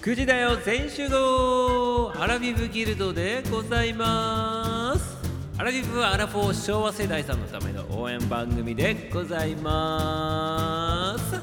[0.00, 5.18] 9時だよ全集合アラビブギルドでございます。
[5.58, 11.42] アラビブはアラフォー昭和世代さんのための応援番組でございます。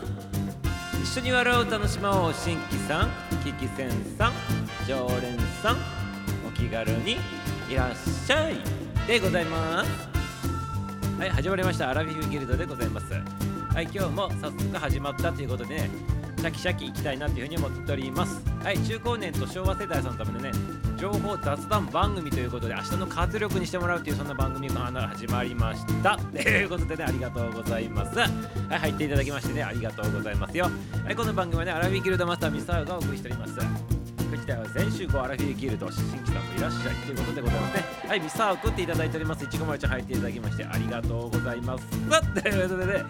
[1.04, 3.10] 一緒に笑う楽しまおう新規さん
[3.44, 4.34] キキセンさん
[4.88, 5.78] 常連さん
[6.48, 7.18] お気軽に
[7.70, 8.56] いらっしゃい
[9.06, 9.92] でございます。
[11.20, 11.90] はい始まりました。
[11.90, 13.14] アラビブギルドでございます。
[13.14, 15.90] はい今日も早速始まったということでね
[16.46, 18.39] シャキシャキいきたいなというふうに思っております。
[18.63, 20.52] はい中高年と昭和世代さんのためのね
[20.95, 24.76] 情報雑談番組ということで明日の活力にしてもらうというそんな番組が
[25.08, 26.18] 始まりました。
[26.31, 28.20] ということでねありがとうございます。
[28.20, 28.30] はい
[28.77, 30.70] 入っていただきましてねありがとうございますよ。
[31.04, 33.95] はいこの番組はねアラビギルドマスターミサウがお送りしております。
[34.25, 37.84] こちらは先週後アラフィーギルド新規さんもいらっしゃいということでございますね。
[38.07, 39.45] はいミサを食っていただいております。
[39.45, 41.88] いちごまるちゃん入っていただきましてありがとうございます。
[41.89, 41.95] と
[42.49, 43.03] いうことでね。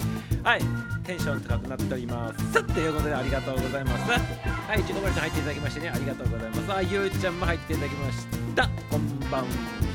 [0.43, 0.61] はい
[1.05, 2.63] テンション高くなっております。
[2.63, 4.11] ということでありがとうございます。
[4.11, 6.73] はいいちごまるちゃん入っていただきましてねありがとうございます。
[6.73, 8.69] あゆうちゃんも入っていただきました。
[8.89, 9.45] こんばん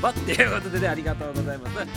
[0.01, 1.87] はっていうことでねありがとうございます。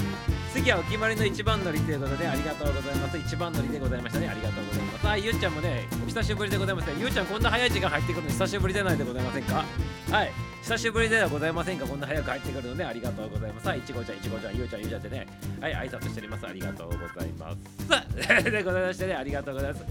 [0.52, 3.18] 次はお決まりの一番乗りということでありがとうございます。
[3.18, 4.28] 一番乗りでございましたね。
[4.28, 5.08] ありがとうございます。
[5.08, 9.64] あゆうちゃんもねお久しぶりでございますゆうちゃんこんな早い時間入ってくるの久しぶりじゃないでございませんか？
[10.10, 10.32] はい。
[10.62, 13.68] 久しぶりではございませんかこんな早く入ってくるのでありがとうございます。
[13.68, 15.26] はいいちごちゃんいちごちゃんゆうちゃんゆうちゃんってね
[15.60, 15.74] はい。
[15.74, 16.46] 挨拶しております。
[16.46, 18.50] ありがとうございます。
[18.50, 19.84] でございましてねありがとうございます。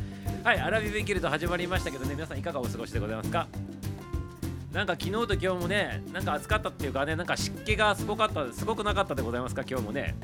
[0.43, 0.59] はい。
[0.59, 3.47] アラビブギルド始まりましたけどね皆さんいかがお過ごしでございますか？
[4.73, 9.63] なんか昨日と今日もねなんか暑かったっていうかねなんか湿気がすごかったすごくなかったでございますか？
[9.69, 10.15] 今日もね。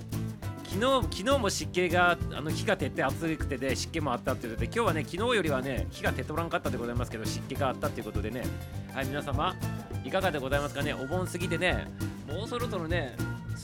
[0.64, 8.44] 昨日昨日も湿気があの日が照って暑くてで湿気もあったっていうことで今日はね昨日よりはね日が照っとらんかったでございますけど湿気があったっていうことでね。
[8.94, 9.56] はい皆様
[10.04, 10.94] いかがでございますかね？
[10.94, 11.88] お盆過ぎてね
[12.28, 13.16] もうそろそろね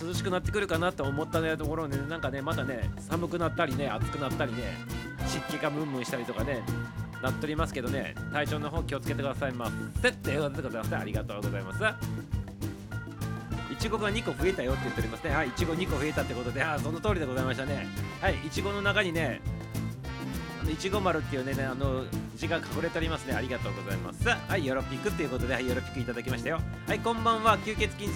[0.01, 4.63] 涼しくなってくるかなと思ったねところ、ね、なんかねまたね寒くなったりね暑くなったりね
[5.27, 6.63] 湿気がムンムンしたりとかね
[7.25, 8.13] なっておりますけどね。
[8.31, 10.09] 体調の方気をつけてくださいませ。
[10.09, 11.83] っていうことでございますありがとうございます。
[13.73, 15.31] いちごが2個増えたよって言っておりますね。
[15.31, 17.87] はいいちご2個増えたってことであその通りでございましたね。
[18.21, 19.41] はいいちごの中にね
[20.71, 22.03] いちご丸っていうねあの
[22.35, 23.33] 字が隠れておりますね。
[23.33, 24.27] ありがとうございます。
[24.27, 26.59] はいよろぴくっていうことではいよろぴくいただきましたよ。
[26.87, 27.57] はいこんばんは。
[27.59, 28.09] 吸血筋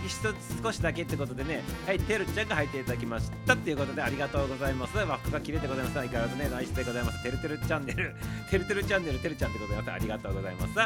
[0.61, 1.63] 少しだけってことでね。
[1.85, 4.97] はいてるちゃんが入っていただきましたっていうことでありがとうございます。
[4.97, 5.93] 和服が切れてございます。
[5.95, 7.23] 相変わらずねナイスでございます。
[7.23, 8.15] てるてるチャンネル。
[8.49, 9.91] てるてるチャンネルてるちゃんでございます。
[9.91, 10.77] ありがとうございます。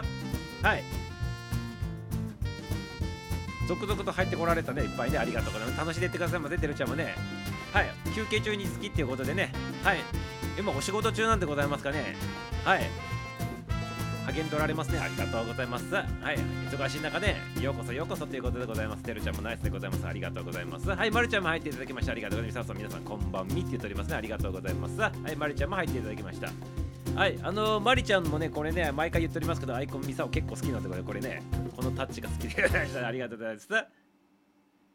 [0.65, 0.83] はい。
[3.67, 5.17] 続々と入ってこられたねいっぱいね。
[5.17, 5.79] ありがとうございます。
[5.79, 6.57] 楽しんでいってくださいませ。
[6.57, 7.15] てるちゃんもね。
[7.71, 9.51] はい休憩中に好きっていうことでね。
[9.83, 9.99] はい。
[10.57, 12.15] 今お仕事中なんでございますかね。
[12.63, 12.89] はい。
[14.25, 14.99] 励んでおられますね。
[14.99, 15.93] ありがとうございます。
[15.93, 16.05] はい。
[16.71, 19.03] 忙しい中ねようこそようこそということでございます。
[19.03, 20.07] てるちゃんもナイスでございます。
[20.07, 20.89] ありがとうございます。
[20.89, 21.11] はい。
[21.11, 22.73] まるちゃんも入っていただきましてありがとうございます。
[22.77, 24.07] 皆さんこんばんみって言っております。
[24.09, 24.99] ねありがとうございます。
[24.99, 25.35] はい。
[25.35, 26.49] まるちゃんも入っていただきました。
[27.15, 27.39] はい。
[27.41, 31.43] あのー、まりちゃんもねこれね毎回言っておりますけどアイコンミサオ結構好きなんでこれこれね
[31.75, 33.67] このタッチが好きでありがとうございます。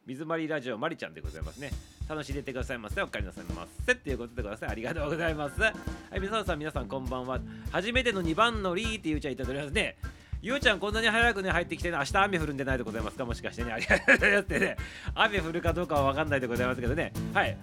[0.07, 1.71] 水まりラジオまりちゃんでございますね。
[2.09, 3.03] 楽しんでいってくださいませ。
[3.03, 3.93] お帰りなさいませ。
[3.93, 4.71] っていうことでござい。
[4.71, 5.61] ありがとうございます。
[5.61, 7.39] はい、皆さん、皆さん、こんばんは。
[7.71, 9.97] 初めての2番乗りってゆうちゃんいただきますね。
[10.41, 13.25] ゆうちゃん、こんなに早くね、入ってきて、ね、明日雨降るんでないでございますか？
[13.25, 13.73] もしかしてね。
[13.73, 14.77] ありがとうございますね。
[15.15, 17.13] 雨降るかどうかはわかんないでございますけどね。
[17.35, 17.57] はい。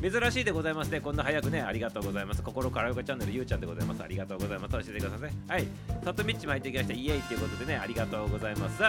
[0.00, 1.00] 珍しいでございますね。
[1.00, 2.42] こんな早くね、ありがとうございます。
[2.42, 4.02] 心からよかチャンネル、ゆうちゃんでございます。
[4.02, 4.72] ありがとうございます。
[4.72, 5.36] 教えてくださいね。
[5.48, 5.66] はい。
[6.04, 6.94] さとみっちも入ってきました。
[6.94, 8.82] イエイっていうことでね、ありがとうございます。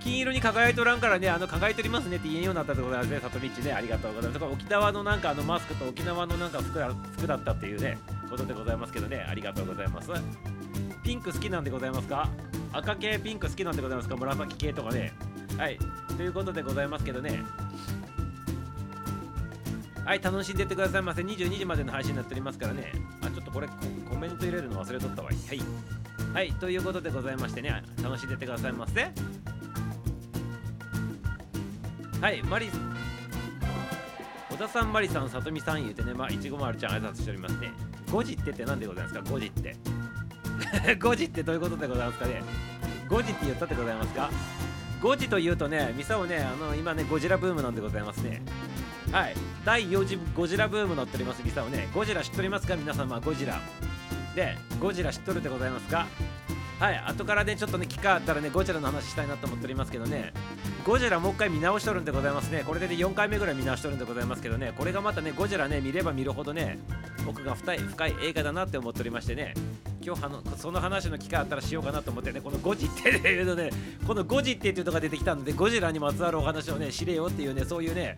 [0.00, 4.44] 金色に輝いておらんからね、あの輝いておりますねって言えんようになったでございますね、里道ね、ありがとうございます。
[4.44, 10.10] 沖縄のなんかあのマスクと沖縄のなんか服だ服だったっていうね、ことでございますけどね、ありがとうございます。
[11.02, 12.28] ピンク好きなんでございますか？
[12.72, 14.16] 赤系ピンク好きなんでございますか？
[14.16, 15.12] 紫系とかね。
[15.58, 15.78] はい、
[16.16, 17.42] ということでございますけどね。
[20.04, 21.22] はい、楽しんでってくださいませ。
[21.22, 22.92] 22時までの配信になっておりますからね。
[23.22, 23.68] あ、ちょっとこれ
[24.08, 25.36] コメント入れるの忘れとったわい。
[25.46, 25.60] はい。
[26.32, 29.10] はい、ということでございましてね、楽しんでってくださいませ。
[32.20, 32.70] はいマリ
[34.50, 37.72] 小田さんマリさんさとみさん言うてねまいちごまるちゃん挨拶しておりますね
[38.08, 39.76] 5時ってって何でございますか？5時って。
[40.98, 42.42] 5時ってどういうことでございますかね
[43.08, 44.30] ？5時って言ったってございますか
[45.00, 48.42] ？5時というとねミサをねあの今ねゴジラブームなんでございますね。
[49.12, 49.34] はい。
[49.64, 51.88] 第4次ゴジラブーム乗っておりますミサをね。
[51.94, 52.74] ゴジラ知っておりますか？
[52.74, 53.60] 皆様ゴジラ。
[54.34, 56.06] でゴジラ知っとるでございますか？
[56.80, 60.32] はい後からねちょっとね機会あったらねゴジラの話したいなと思っておりますけどね。
[60.86, 62.64] ゴジラもう一回見直しとるんでございますね。
[62.66, 64.72] これで、ね、4回目ぐらい見直しとるんでございますけどね。
[64.78, 66.78] これがまたねゴジラね見れば見るほどね
[67.26, 69.52] 僕が深い深い映画だなって思っておりましてね。
[70.02, 73.68] 今日はのその話の機会あったらしようかなと思ってねこのゴジっていうのね
[74.06, 78.16] このゴジってっていうのが出てきたのでゴジラにまつわるお話をね知れよっていうねそういうね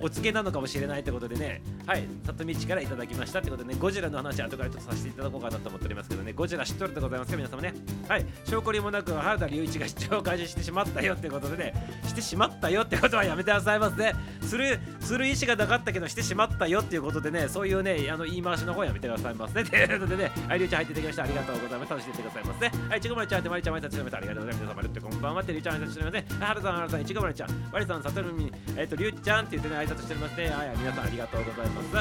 [0.00, 1.62] おお告げなのかもしれないってことでね。
[1.86, 6.32] はい里道からいただきましたってことでねゴジラの話後からちょっとさせていただこうかなと思っておりますけどね。
[6.32, 7.74] ゴジラ知っとるでございますか皆様ね。
[8.08, 11.74] はい証拠りもなく原田隆一が視聴を開始してしまったよってことでね。
[12.06, 17.48] してしまったよってことはやめてくださいますねするする意思がなかったけどしてしまったよっていうことでね。
[17.48, 21.22] そういうねあの言い回しの方やめてくださいますねということでねはいりゅうちゃん入っていただきました。
[21.24, 21.90] ありがとうございます。
[21.90, 31.96] 楽しんでてくださいますねはいちごまるちゃんってまりちゃんまりちめてありがとうございます皆様ってこんばんはてりちゃん挨拶しておりますねはるさんはるさんちごまるちゃんわりさんさとみえっ、とりゅうちゃんって言ってね挨拶しておりますねはい皆さんありがとうございます。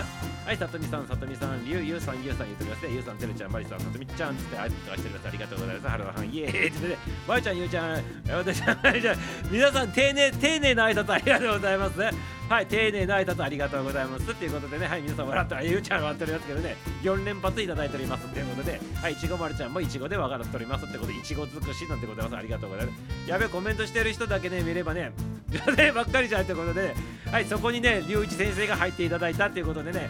[0.45, 5.27] はいさとみさんさとみさんりゅうゆうさんゆうさん言っておりますねゆうさんてるちゃんまりさんさとみちゃんつって挨拶しております。
[5.27, 5.87] ありがとうございます。
[5.87, 9.15] はるさんイエーイってねまりちゃんゆうちゃん私じゃ
[9.51, 11.99] 皆さん丁寧丁寧な挨拶ありがとうございます
[12.49, 25.11] はい丁寧な挨拶ありがとうございますっていうことでねはい皆さん笑ったゆうちゃん笑っておりますけどね4連発いただいておりますっていうことではいいちごまるちゃんもいちごで笑っておりますってことでいちご尽くしなんてございますありがとうございますやべコメントしてる人だけね見ればね
[25.49, 26.95] 女性ばっかりじゃんってことでね
[27.31, 30.09] はいそこにね龍一先生が入っていただいたっていうことでね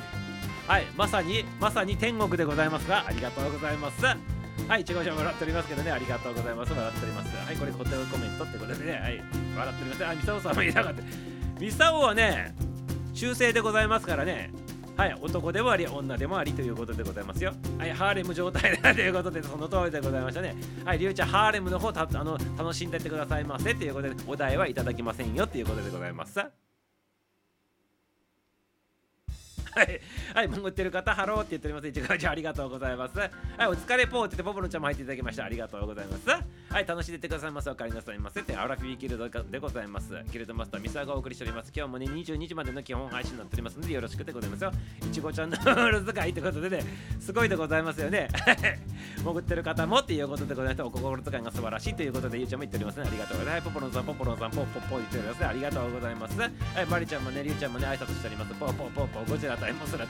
[0.68, 4.06] はいまさにまさに天国でございますがありがとうございます
[4.68, 6.72] はい、ちごちゃん笑っておりますけどね、ありがとうございます。
[6.72, 7.36] 笑っております。
[7.36, 9.24] はい、これ固定コメントってことでね、はい、
[9.58, 10.06] 笑っております。
[10.06, 11.02] あ、ミサオさんもいなかった。
[11.60, 12.54] ミサオはね、
[13.16, 14.52] 中性でございますからね、
[14.96, 17.54] はい、男でもあり、女でもありということでございますよ。
[17.80, 20.54] はい、ハーレム状態だということで、その通りでございましたね。
[20.86, 26.69] はい、りゅうちゃん、ハーレムの方たあの楽しんでってくださいませということで、お題はいただきませんよということでございます。
[29.76, 30.02] はい、
[30.34, 31.88] はい、潜ってる方、ハローって言っております。
[31.88, 33.18] 一番ありがとうございます。
[33.20, 33.30] はい、
[33.68, 35.46] お疲れポーって言って、ポポロちゃんも入っていただきました。
[35.46, 36.30] ありがとうございます。
[36.30, 37.70] はい、楽しんでてくださいませ。
[37.70, 38.44] お帰りなさいませ。
[38.44, 40.14] てアラフィーギルドでございます。
[40.32, 41.72] ギルドマスター、ミサがお送りしております。
[41.76, 44.72] 今日もね、22時までの基本配信になっておりますので、よろしくでございますよ。
[45.02, 46.84] いちごちゃんのルール使いってことでね、
[47.20, 48.28] すごいでございますよね。
[49.18, 50.82] 潜ってる方もっていうことでございます。
[50.84, 53.04] お心遣いが素晴らしいということで、ゆうちゃんも言っておりますね。
[53.08, 53.66] ありがとうございます。
[53.66, 55.46] ポポロンさん、ポポロンさん、ポッポッポ言っております、ね。
[55.46, 56.40] ありがとうございます。
[56.40, 56.52] はい、
[56.90, 58.54] マリちゃんもね、りゅうちゃんもね、挨拶しております。
[58.56, 60.06] ポポポポゴジラ対モスラ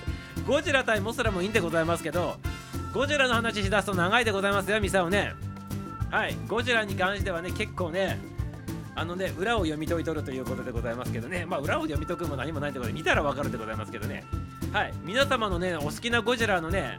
[0.47, 2.37] ゴジラ対モスラもいいんでございますけど
[2.93, 5.33] ゴジラの話しだすと長いでございますよミサをね。
[6.09, 8.19] はいゴジラに関してはね結構ね
[8.95, 11.45] あのね裏を読み解いとるということでございますけどね。
[11.45, 14.23] まあ裏を読み解くも何もないってことで見たらわかるでございますけどね。
[14.73, 16.97] はい皆様のねお好きなゴジラのね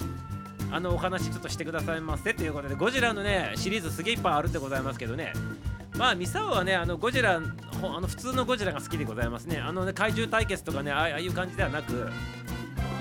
[0.70, 5.32] あのお話ちょっとしてくださいませということでゴジラのねシリーズすげえいっぱいあるでございますけどね。
[5.96, 7.40] まあミサオはねあのゴジラあ
[8.00, 9.58] の普通のゴジラが好きでございますね。
[9.58, 12.08] あのね怪獣対決とかねああいう感じではなく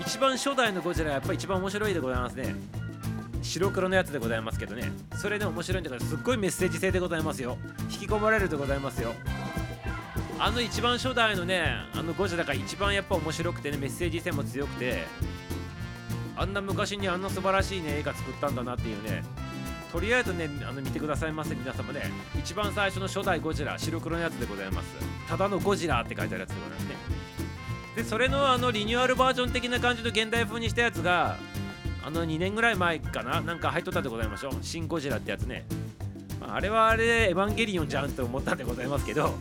[0.10, 2.56] 一番初代のゴジラやっぱり一番面白いでございますね。
[3.44, 4.92] 白黒のやつでございますけどね。
[5.16, 7.60] それで面白いんだからすっごいメッセージ性でございますよ。
[7.92, 9.14] 引き込まれるでございますよ。
[10.40, 11.64] あの一番初代のね
[11.94, 15.04] あのゴジラが一番やっぱ面白くてねメッセージ性も強くて
[16.36, 19.24] あんな昔にあんな素晴らしいね映画作ったんだなっていうね。
[19.92, 22.10] とりあえずねあの見てくださいませ皆様ね。
[22.40, 24.88] 一番最初の初代ゴジラ白黒のやつでございます。
[25.28, 27.19] ただのゴジラって書いてあるやつでございますね。
[28.00, 31.36] でそれのあのリニューアルバージョン的な感じの現代風にしたやつが
[32.02, 34.54] あの2年ぐらい前かななんか入っとったでございましょう。
[34.62, 35.66] シン・ゴジラってやつね、
[36.40, 39.34] まあ、あれはあれでエヴァンゲリオンじゃんと思ったんでございますけど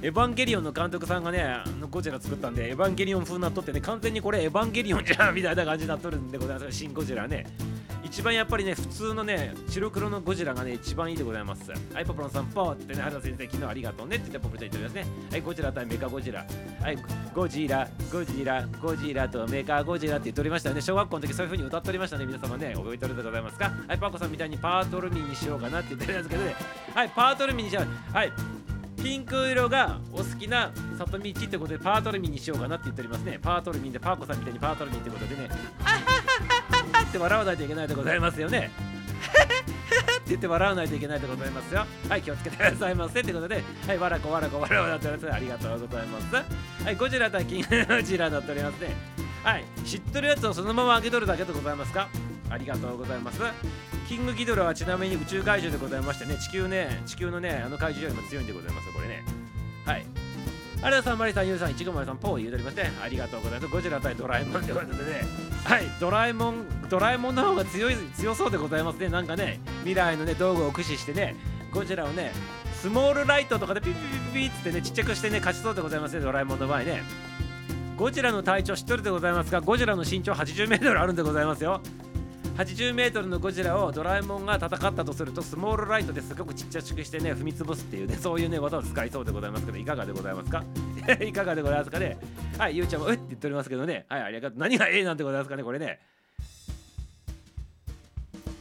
[0.00, 7.44] エヴァンゲリオンの監督さんがねあのゴジラ作ったんでエヴァンゲリオン風になっとってね完全にこれエヴァンゲリオンじゃんみたいな感じになっとるんでございますシン・ゴジラね。
[8.10, 11.70] 一番やっぱりね普通のね白黒のゴジラがね一番いいでございます。
[11.70, 15.28] はいポポロンさんポーってね原田先生昨日ありがとうねって言ってポポロちゃん言っておりますね。
[15.30, 16.44] はいゴジラ対メカゴジラ。
[16.82, 16.98] はい
[17.32, 20.80] ゴジラゴジラゴジラとメカゴジラって言っておりましたよね。
[20.80, 22.26] 小学校の時そういう風に歌っておりましたね。
[22.26, 23.72] 皆様ね覚えておるでございますか？
[23.86, 26.56] はいパコさんみたいにパートルミンにしようかなって言ってるんですけどね。
[26.92, 28.14] はいパートルミンにしよう。
[28.14, 28.32] はい。
[29.02, 33.38] ピンク色がお好きな里道ってことでパートルミンにしようかなって言っておりますね。
[33.40, 35.48] パートルミンでパーコさんみたいにパートルミンってことでね。
[35.80, 38.70] あははははって笑わないといけないでございますよね。
[38.70, 41.84] って言って笑わないといけないでございますよ。
[42.08, 43.64] はい気をつけてくださいませってことで。
[43.86, 46.84] はいわらこわらこわらわらってありがとうございます。
[46.84, 48.94] はいゴジラ対キンゴジラになっておりますね。
[49.42, 52.08] はい知ってるやつをそのまま開けとるだけでございますか？
[52.50, 53.40] ありがとうございます。
[54.10, 59.22] キングギドラはちなみに宇宙怪獣でございましてね地球ね地球のねあの怪獣よりも強いんでございますこれね
[59.86, 60.04] はい
[60.82, 63.70] ありがとうさん、マリさん、ユウさん、いちごまるさん、ポー言うとりまして、ありがとうございます。
[63.70, 65.20] ゴジラ対ドラえもんってことでね、
[65.62, 69.10] はい、ドラえもん、ドラえもんの方が強い、強そうでございますね。
[69.10, 71.36] なんかね、未来のね、道具を駆使してね、
[71.70, 72.32] ゴジラをね、
[72.80, 77.02] スモールライトとかでピピピピピってね、ちっちゃくしてね、勝ちそうでございますね、ドラえもんの場合ね。
[77.98, 81.82] ゴジラの体長知っとるでございますが、ゴジラの身長80メートルあるんでございますよ。
[82.64, 90.62] 80m のゴジラをドラえもんが戦ったとするとスモールライトですごくちっちゃくしてね踏み潰すっていうねそういうね技を使いそうでございますけどいかがでございますか？
[91.24, 92.18] いかがでございますかね？
[92.58, 94.04] はいゆうちゃんもうって言っておりますけどね。
[94.10, 94.58] はいありがとう。
[94.58, 96.00] 何がええなんてございますかねこれね。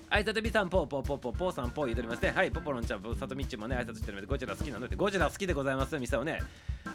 [0.09, 2.31] はい、さとみさん、ぽぽぽぽぽさん、ぽー言うとりますね。
[2.35, 6.41] はい、ポポロンちゃん、さとみっちもね、挨拶してるので、ゴジラ好きなので、ゴジラ好きでございます、ミサをね。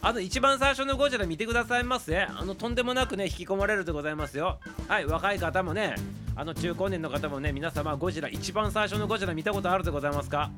[0.03, 2.23] あの、一番最初のゴジラ見てくださいませ。
[2.23, 4.59] あの、とんでもなくね、引き込まれるでございますよ。
[4.89, 5.95] はい、若い方もね、
[6.35, 10.51] あの、中高年の方もね、皆様、ゴジラ、一番最初のゴジラ見たことあるでございますか？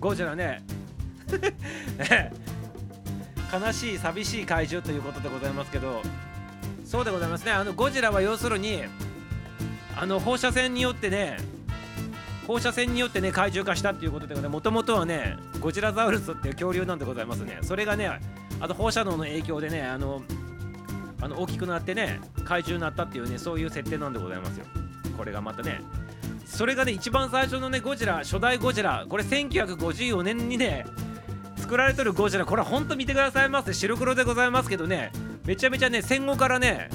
[0.00, 0.64] ゴジラね、
[3.52, 6.00] 悲しい、寂しい怪獣ということでございますけど、
[6.86, 7.52] そうでございますね。
[7.52, 8.82] あの、ゴジラは要するに、
[9.94, 11.36] あの、放射線によってね、
[12.46, 17.58] 放射線によってね怪獣化したっていうことでもともとはねゴジラザウルスっていう恐竜なんでございますね。
[17.62, 18.20] それがね
[18.60, 20.22] あと放射能の影響でねあの
[21.20, 24.66] あの大きくなってね怪獣になったっていうねそういう設定なんでございますよ。
[25.16, 25.80] これがまたね。
[26.44, 30.84] それがね一番最初のねゴジラ初代ゴジラこれ1954年にね
[31.56, 33.72] 作られてるゴジラこれほんと見てくださいませ。
[33.72, 35.12] 白黒でございますけどね
[35.46, 36.90] めちゃめちゃね戦後からね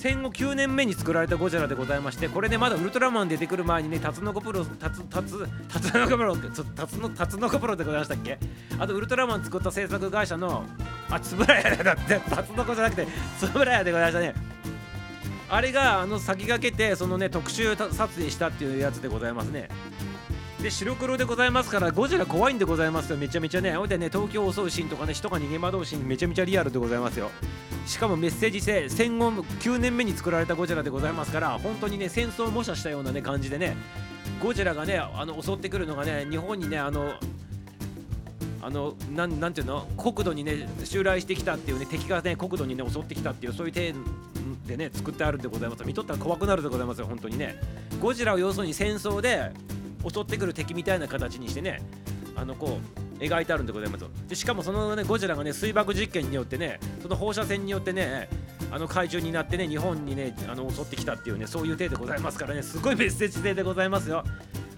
[0.00, 8.38] 戦後9年目に作られたゴジラでございましてこれねまだウルトラマン出てくる前にねタツノコプロタツタツタツノコプロってタツノタツノコプロでございましたっけ？
[8.78, 10.64] あとウルトラマン作った制作会社の
[11.10, 13.06] あつぶらやだってタツノコじゃなくて
[13.38, 14.34] つぶらやでございましたね。
[15.50, 19.68] あれがあの先駆けてそのね特集撮影したっていうやつでございますね。
[20.62, 23.16] で白黒でございますからゴジラ怖いんでございますよ。
[23.16, 23.72] めちゃめちゃね。
[23.72, 27.30] ほいでね東京を襲うシーンとかね人が逃げ惑うシーンめちゃめちゃリアルでございますよ。
[27.86, 33.74] しかもメッセージ性戦後9年目に作られたゴジラでございますから本当にね戦争を模写したようなね感じでね
[34.42, 37.14] ゴジラがねあの襲ってくるのがね日本にねあの
[38.60, 39.86] あのなんなんていうの？
[39.96, 43.94] 国土にね襲来してきたっていうね敵がね国土にね襲ってきたっていうそういう点
[44.66, 45.84] でね作ってあるんでございます。
[45.86, 47.58] 見とったら怖くなるでございますよ本当にね。
[47.98, 49.52] ゴジラを要するに戦争で
[50.08, 51.80] 襲ってくる敵みたいな形にしてね
[52.36, 52.78] あのこ
[53.18, 58.28] う描いてあるんでございますでしかもそのねゴジラがね水爆実験によってねその放射線によってね
[58.72, 64.24] あの怪獣になってね日本にねあの襲ってきたっていうねそういう体でございますからねすごいメッセージ性でございますよ。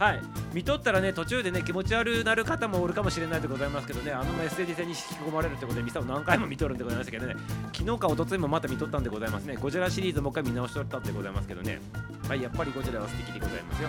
[0.03, 0.23] はい。
[0.53, 7.37] 見とったらね途中でね気持ち悪なる方もおるかもしれないでございますけどねあのメッセージ性に引き込まれるってことでミサを何回も見とるんでございましたけどね
[7.73, 9.55] 昨日か一昨日もまた見とったんでございますね。
[9.55, 11.81] ゴジラシリーズもう一回見直しとったんでございますけどね。
[12.29, 13.89] はいやっぱりゴジラは素敵でございますよ。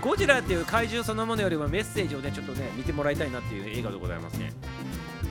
[0.00, 4.52] ゴジラっていう怪獣そのものよりもメッセージをねちょっとね見てもらいたいなっていう映画でございますね。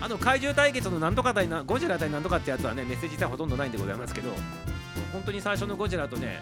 [0.01, 4.31] あの怪獣対決のなんとか対なゴジラ対なんとかってやつはねメッセージ性はほとんどないんでございますけど
[5.13, 6.41] 本当に最初のゴジラとね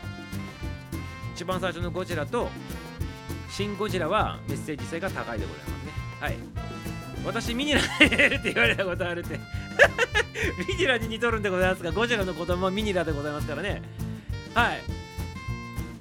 [1.36, 2.50] 一番最初のゴジラと
[3.56, 5.92] シン・ゴジラはメッセージ性が高いでございますね。
[6.20, 6.36] はい。
[7.26, 9.40] 私ミニラって言われたことあるって。
[10.68, 13.82] ミニラに似とるんでございますがゴジラの子供はミニラでございますからね。
[14.54, 14.82] はい。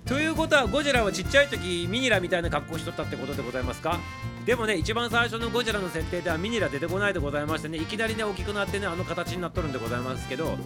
[0.04, 4.00] ということはゴジラはちっちゃい時ミニラみたいな格好しとったってことでございますか？
[4.44, 10.58] でもね一番最初のゴジラの設定ではミニラ出てこないでございましてねいきなりね大きくなってねあの形になっとるんでございますけど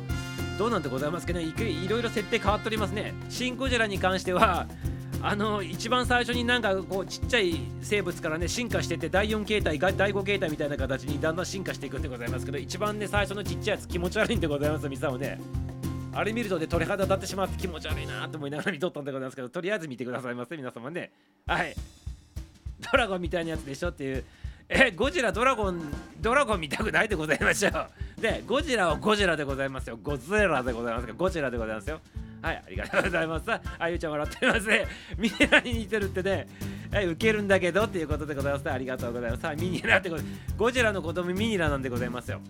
[0.58, 1.44] どうなんでございますけどね？
[1.44, 3.12] いろいろ設定変わっておりますね。
[3.28, 4.66] シン・ゴジラに関しては
[5.20, 15.40] あの一番最初になんかこうちっちゃい生物からね進化してて第4形態第5形態みたいな形にだんだん進化していくんでございますけど一番ね最初のちっちゃいやつ気持ち悪いんでございますミサをね。
[16.14, 21.10] あれ見るとね鳥肌立ってしまって気持ち悪いなと思いながら見とったんでございますけどとりあえず見てくださいませ皆様ね。
[21.46, 21.74] はい。
[22.92, 24.24] ドラゴンみたいなやつでしょっていう
[24.68, 25.80] えゴジラドラゴン
[26.20, 28.20] ドラゴン見たくないでございましょう。
[28.20, 29.98] でゴジラはゴジラでございますよ。
[30.00, 32.00] ゴズラでございますかゴジラでございますよ。
[32.40, 33.44] はい、ありがとうございます。
[33.78, 34.86] あゆちゃん笑ってますね。
[35.16, 36.46] ミネラに似てるってね、
[36.92, 38.70] はい、受けるんだけどっていうことでございます。
[38.70, 39.46] ありがとうございます。
[39.46, 40.22] はい、ミニラってこと
[40.56, 42.40] ゴジラの子供ミニラなんでございますよ。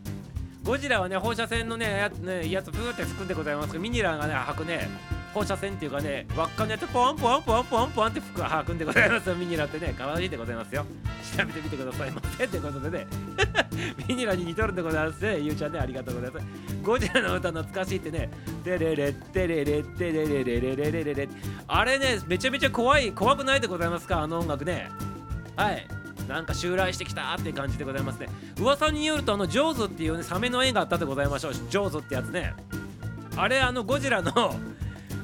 [0.64, 4.88] ゴジラはね、放射線のね、やつねやつプーって吹くんでございますけど、ミニラがね、吐くね、
[5.38, 9.34] 放射線っていうかね、輪っかのやつポンポンポンポンポンって吹く吐くんでございますよ。
[9.36, 10.84] ミニラってね、可愛いでございますよ。
[11.36, 12.48] 調べてみてくださいませ。
[12.48, 13.06] ということでね、
[14.08, 15.38] ミニラに似とるんでございますね。
[15.38, 16.46] ゆうちゃんね、ありがとうございます。
[16.82, 18.28] ゴジラの歌懐かしいってね、
[18.64, 21.28] テレレテレレテレレレレレレレレ
[21.68, 24.90] あれね、めちゃめちゃ怖い、怖くないでございますか、あの音楽ね。
[25.54, 25.86] はい。
[26.26, 28.26] なんか襲来してきたって感じでございますね。
[28.58, 31.54] 噂によると、あの、ジョーズっていうね、サメの絵があったでございましょう。
[31.54, 32.54] ジョーズってやつね。
[33.38, 34.56] あれ、あの、ゴジラの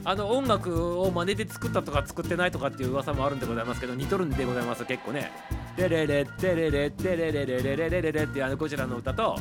[0.07, 5.33] あの音楽を真似で作ったとか作ってないとかっていう噂もあるんでございますけど似とるんでございます結構ね。
[5.77, 9.37] テレレテレレテレレレレレレレレっていうあのゴジラの歌と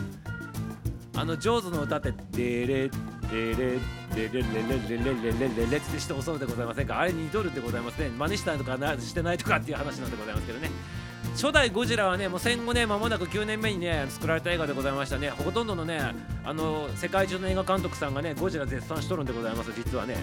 [1.15, 2.89] あのジョーズの歌ってデレ
[3.29, 3.79] デレ
[4.15, 4.43] デレレレレ
[4.89, 10.69] レレレレレレってして襲うでございませんかあれ似とるんでございますね真似したとかなしてないとかっていう話なんでございますけどね
[11.35, 15.99] 初代ゴジラはねもう戦後ね間もなく9年目にね作られた映画でございましたねほとんどのね
[16.43, 20.17] あの世界中の映画監督さんがねゴジラ絶賛しとるんでございます実はね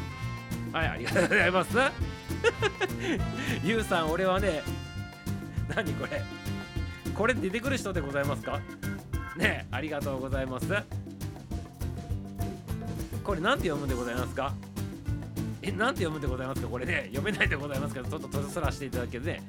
[0.73, 1.77] はいありがとうございます。
[3.65, 4.62] ゆうさん俺はね
[5.75, 6.23] 何これ？
[7.15, 8.61] これ出てくる人でございますか？
[9.37, 10.67] ねありがとうございます。
[13.25, 14.55] これ何て読むんでございますか？
[15.62, 16.69] え、なんて読むんでございますか？
[16.69, 19.43] これね、読めないでございますけど、ちょっと閉ざらせていただけるね。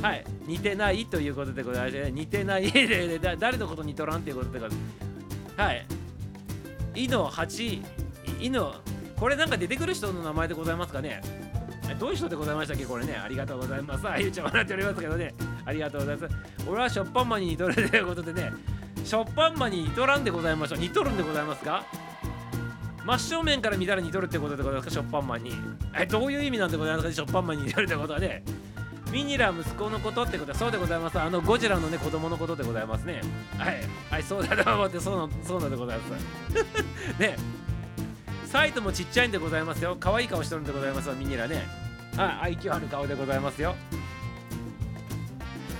[0.00, 4.84] はい、似てないということでございまして、似てない で誰のこと似とらんということでございま
[5.56, 5.60] す。
[5.60, 5.86] はい。
[7.04, 7.82] いの8、
[8.40, 8.74] いの、
[9.18, 11.20] これなんか出てくる人の名前でございますかね？
[11.98, 13.14] どういう人でございましたっけこれね？
[13.16, 14.08] ありがとうございます。
[14.08, 15.34] あゆちゃん笑っておりますけどね。
[15.64, 16.34] ありがとうございます。
[16.68, 18.52] 俺はショッパンマンに似とるということでね、
[19.04, 20.78] ショッパンマンに似とらんでございましょう。
[20.78, 21.84] 似とるんでございますか？
[23.04, 25.52] 真正面から見たら似とるってことでございますか、ショッパンマンに。
[25.94, 28.42] え、どういう意味なんでございますか、ショッパンマンに似とるってことはね。
[29.12, 31.20] ミニラ息子のことってことはそうでございます。
[31.20, 33.20] あのゴジラのね、子供のことでございますね。
[33.58, 33.80] はい。
[34.10, 36.22] はい、そうだと思って、そうなそうなんでございます。
[37.20, 37.36] ね。
[38.54, 39.96] サイトもちっちゃいんでございますよ。
[39.98, 41.66] 可愛い顔してるんでございますミニラね。
[42.16, 43.74] はい、愛嬌ある顔でございますよ。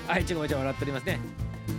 [0.09, 1.21] はい、ちごちゃ笑っておりますね。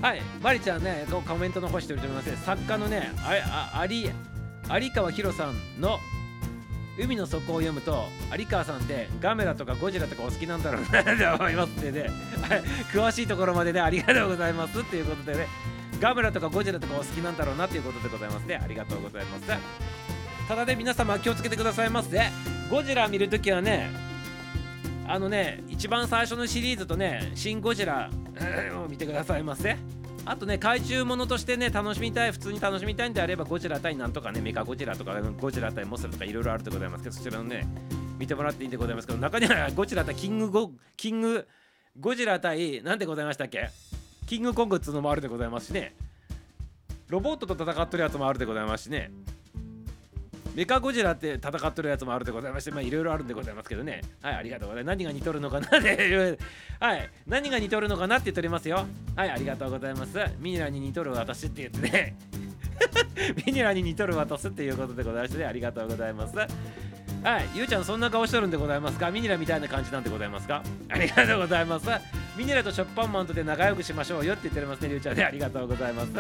[0.02, 2.38] はい、マリちゃんね、こうコメント残しておりますね。
[2.38, 6.00] 作家のね、ああ有有川博さんの
[6.98, 12.10] 海の底を読むと有川さんってガメラとかゴジラとかお好きなんだろうなと思いますってね
[12.94, 15.48] 詳しいところまでねありがとうございますっていうことでね
[16.00, 20.05] ガメラとかゴジラとかお好きなんだろうなっていうことでございますねありがとうございます
[20.48, 22.20] ただね皆様気をつけてくださいませ。
[22.70, 23.90] ゴジラ見るときはね
[25.08, 28.10] あのね一番最初のシリーズとね「シン・ゴジラ」
[28.84, 29.78] を見てくださいませ。
[30.28, 37.68] あとね怪獣ものとしてね楽しみたい普通に楽しみたいんであればゴジラ対なんとかねメカゴジラとかゴジラ対モスラとかいろいろあるでございますけどそちらのね
[38.18, 41.48] 見てもらっていいんでございますけど中には ゴジラ対キングゴキング
[42.00, 43.70] ゴジラ対何でございましたっけ？
[44.25, 45.94] キングコングっつうのもあるでございますしね。
[47.08, 49.12] ロボットと戦ってるやつもあるでございますしね。
[50.56, 54.02] メカゴジラって戦ってるやつもあるでございまして、まあいろいろあるんでございますけどね。
[54.22, 54.96] はい、ありがとうございます。
[54.96, 56.38] 何が似とるのかなって
[56.80, 58.86] はい、何が似とるのかなって言っておりますよ。
[59.16, 60.18] はい、ありがとうございます。
[60.40, 62.16] ミニラに似とる私って言ってね。
[63.46, 66.38] ミニラに似とる私っていうことでございまして、ね、ありがとうございます。
[66.38, 66.48] はい、
[67.56, 69.12] ゆうちゃんそんな顔しとるんでございますか？
[69.12, 70.64] ミニラみたいな感じなんでございますか？
[70.90, 71.90] ありがとうございます。
[72.38, 75.24] ミニラとショッパンマンとで仲良くしましょうよって言っておりますね、ゆうちゃんね。
[75.25, 76.12] ありがとうございます。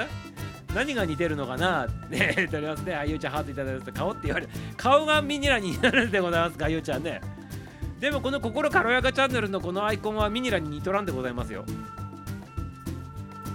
[0.73, 1.87] 何が似てるのかな？
[2.09, 2.95] ね 言っておりますね。
[2.95, 4.51] あゆうちゃんハートいただいて顔って言われる。
[4.77, 7.21] 顔がミニラになるんでございますか、ゆうちゃんね。
[7.99, 11.65] でもこの心軽やかチャンネルのこのアイコンはミニラに似とらんでございますよ。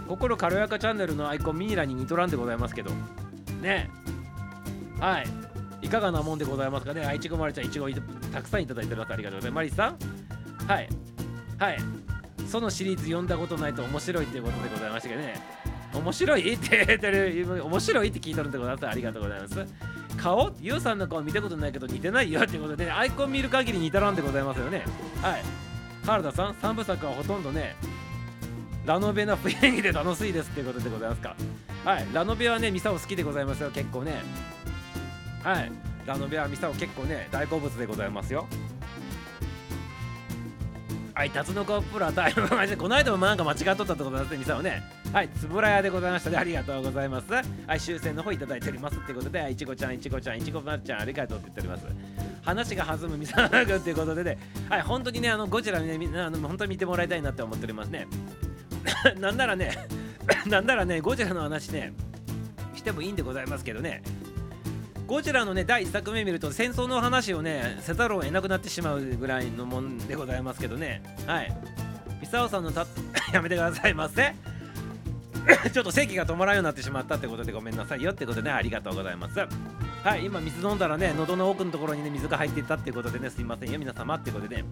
[0.09, 2.91] 心軽やかチャンネルのアイコンミニラに似とらんでございますけど。
[3.61, 3.91] ね。
[4.99, 5.26] はい。
[5.82, 7.04] いかがなもんでございますかね？
[7.04, 7.89] あいちごまりちゃん、いちご
[8.32, 9.13] たくさんいただいてます。
[9.13, 9.56] ありがとうございます。
[9.56, 9.97] マリさん？
[10.67, 10.89] はい。
[11.58, 11.78] はい。
[12.50, 15.34] そのシリーズ読んだことないと面白いっていうことでございましたけどね。
[15.95, 18.89] 面白いって言ってる、面白いって聞いとるんでございます。
[18.89, 19.67] ありがとうございます。
[20.17, 20.52] 顔？
[20.60, 24.84] ユウさんの顔見たことないけど似てないよってことで、ね、アイコン見る限り似たらんでございますよね。
[25.23, 25.43] はい。
[26.04, 27.76] 原田さん、3部作はほとんどね、
[28.84, 31.36] ラノベの雰囲気で楽しいですっていうことでございますか。
[31.84, 32.06] はい。
[32.13, 34.23] ラノベはね、ミサオ好きでございますよ、結構ね。
[35.45, 35.73] はい。
[36.06, 38.47] ラノベはミサオ結構ね、大好物でございますよ。
[41.21, 44.83] はい、タツノコプラタイムマジで、この間もなんか間違っとったってことですね、ミサオね。
[45.13, 46.39] はい、つぶら屋でございましたね。
[46.39, 47.30] ありがとうございます。
[47.30, 51.95] はい、終戦の方いただいておりますってことで、いちごちゃん、いちごちゃん、いちごまるちゃん、ありがとうって言っております。
[52.41, 54.39] 話が弾むミサオ君っていうことでね、
[54.71, 58.06] はい、本当にね、あのゴジラね、み、あの本当に見てもらいたいなって思っておりますね。
[59.21, 59.76] なんならね、
[60.49, 61.93] なんならね、ゴジラの話ね、
[62.75, 64.02] してもいいんでございますけどね。
[65.11, 71.03] ゴジラのね第1作目見ると戦争の話をねせざるを得なくなってしまうぐらいのもんでございますけどね。
[71.27, 71.53] はい。
[72.21, 72.87] ミサオさんのた
[73.35, 74.33] やめてくださいませ。
[75.75, 79.41] ちょっと席が止まらんようになってしまったってことでごめんなさいよってことで、ね、ありがとうございます。
[80.05, 84.65] はい今水飲んだらね喉の奥のところにね水が入っていったってことでねすいませんよ皆様ってことでね。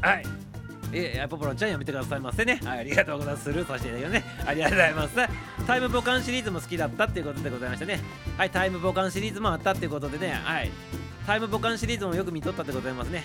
[0.00, 0.24] はい。
[0.92, 2.60] えー、ポポロちゃんやめてくださいませね。
[2.64, 3.44] はい、ありがとうございます。
[3.44, 4.24] スルーさせていただきね。
[4.46, 5.14] ありがとうございます。
[5.66, 8.00] タイムボカンシリーズも好きだったっていうことでございましたね。
[8.36, 10.32] はい、タイムボカンシリーズもあったっていうことでね。
[10.42, 10.70] はい。
[11.26, 13.24] タイムボカンシリーズもよく見とったってございますね。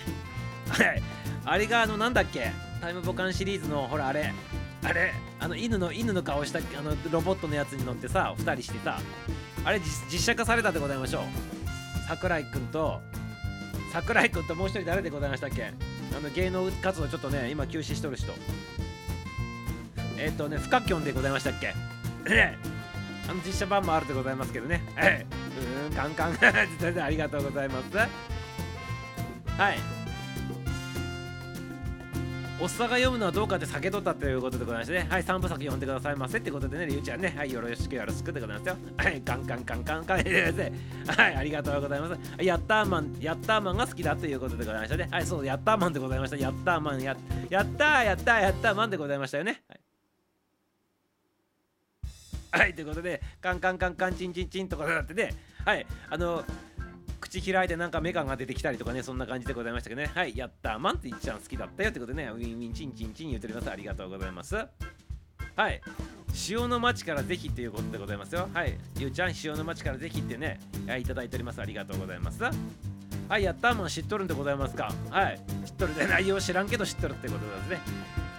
[0.68, 1.02] はい。
[1.44, 2.50] あれが、あの、なんだっけ？
[2.80, 4.32] タイムボカンシリーズの、ほら、あれ。
[4.84, 9.00] あれあの犬の犬の顔したあのロボットのやつに乗ってさ2人してさ
[9.64, 11.22] あれ実写化されたでございましょう
[12.06, 13.00] 桜井くんと
[13.92, 15.72] 桜井くんともう一人誰でございましたっけ？
[16.16, 18.32] あの芸能活動ちょっとね今休止しとる人。
[20.18, 21.74] えっ、ー、とね深きょんでございましたっけ？
[22.30, 22.56] ね
[23.28, 24.82] あの実写版もあるでございますけどね。
[24.94, 25.26] はい
[25.90, 25.94] うん。
[25.94, 26.38] カンカン。
[27.02, 27.96] ありがとうございます。
[29.58, 29.95] はい
[32.58, 35.06] おっさんが読むのはどうかって酒取ったということでございましてね。
[35.10, 38.76] はい、3部作読んでくださいませってことでね、りゅうちゃんね、はい、よろしくよろしくでございますよ。
[38.96, 40.72] はい、カンカンカンカンカンで
[41.06, 42.42] はい、ありがとうございます。
[42.42, 45.06] ヤッターマン、ヤッターマンが好きだということでございましたね。
[45.10, 46.36] はい、そう、ヤッターマンでございました。
[46.36, 47.14] ヤッターマン、や
[47.50, 49.62] やったー、やったー、やったーマンでございましたよね。
[49.68, 49.80] はい
[52.52, 55.34] はい、ということで、カンカンカンカンチンチンチンとかだってね、
[55.66, 56.42] はい、あの、
[57.20, 60.10] 口開いてなんかメカが出てきたりとかねそんな感じでございましたけどね。
[60.14, 64.56] はいやったーマンっていっちゃん好きだったよってことでねウィンウィンチンチンチン言っておりますありがとうございます。
[64.56, 65.80] はい
[66.48, 68.48] 塩の町からぜひということでございますよ。
[68.52, 71.60] はいゆうちゃん塩の町からぜひってねはいいただいております。
[71.60, 72.42] ありがとうございます。
[73.28, 74.92] はいやったーマン知っとるんでございますか。
[75.10, 77.78] はい知っとるで内容知らんけど知っとるってことですね。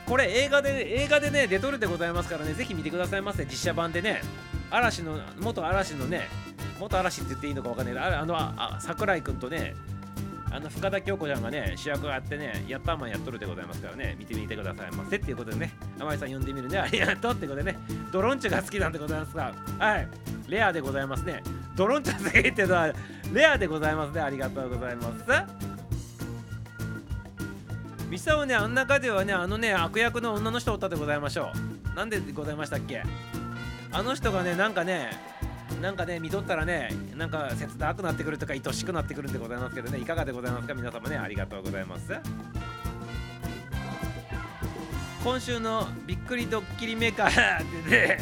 [0.06, 3.46] これ映画で映画でね出とるでございますからねぜひ見てくださいませ。
[3.46, 4.22] 実写版でね。
[4.70, 6.28] 嵐の元嵐のね
[6.80, 9.76] 元嵐って言っていいのか分かんないけどあのあ桜井君とね
[10.50, 16.80] あの深田恭子ちゃんがね主役やってねヤッターマンやっとるでございますからね見てみてくださいませっていうことでね甘井さん呼んでみるね。
[16.80, 17.78] ありがとうってことでね
[18.12, 20.08] ドロンチュが好きなんでございますがはい
[20.48, 21.44] レアでございますね。
[21.76, 22.94] ドロンチュ好きっていうのは
[23.34, 24.22] レアでございますね。
[24.22, 25.26] ありがとうございます。
[28.10, 31.52] ミサオねあん中ではねあのね悪役の女の人おったでございましょ
[31.94, 31.96] う。
[31.96, 33.04] なんでございましたっけ？
[33.92, 35.12] あの人がねなんかね
[35.82, 40.74] なんかね見とったらねなんか切なくなってくるとか愛しくなってくるんでございますけどねいかがでございますか？
[40.74, 42.14] 皆様ねありがとうございます。
[45.24, 48.18] 今週のびっくりドッキリメーカーで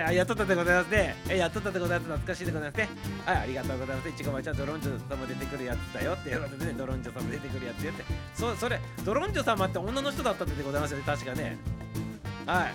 [0.00, 1.14] ね やっとったでございますね。
[1.28, 2.10] やっとったでございます。
[2.12, 2.88] 懐かしいでございますね。
[3.26, 4.08] はいありがとうございます。
[4.08, 8.04] いちごまちゃんドロンジョ様出てくるやつだよっていうことでねドロンジョ様出てくるやつよって。
[8.34, 11.58] そそれドロンジョ様って女の人だったってでございますよね確かね。
[12.46, 12.68] は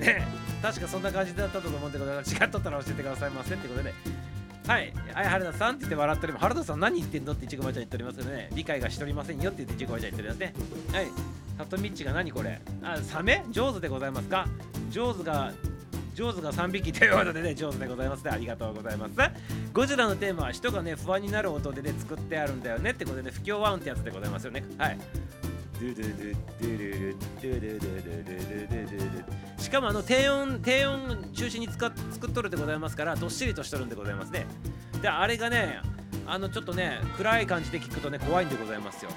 [0.00, 0.26] ね。
[0.62, 3.92] 確かそんな感じだったと思うんでござい違っとったら教えてくださいませってことで
[4.66, 6.42] はい、はい、原田さんって言って笑っております。
[6.42, 10.54] 原田さん何言ってんのっていちごまちゃん言っておりますけどね、理解がしておりませんよって言っていちごまちゃん言っておりますね。
[10.92, 11.06] はい、
[11.58, 12.60] さとみっちが何これ？
[12.80, 13.44] あ、サメ？
[13.50, 14.46] 上手でございますか？
[14.92, 15.52] 上手が、
[16.14, 18.30] 上手が3匹ということでね、上手でございますね。
[18.30, 19.14] ありがとうございます。
[19.72, 24.62] ゴジラのテーマは人がね、不安になる音でね、作ってあるんだよねってことでね、不協和音ってやつでございますよね。
[24.78, 24.98] はい。
[29.58, 34.46] しかもあの低音低音中心に使っ作っとるでございますからどっしりとしとるんでございますね。
[35.00, 35.80] であれがね
[36.26, 39.10] あのちょっとね暗い感じで聞くとね怖いんでございますよ。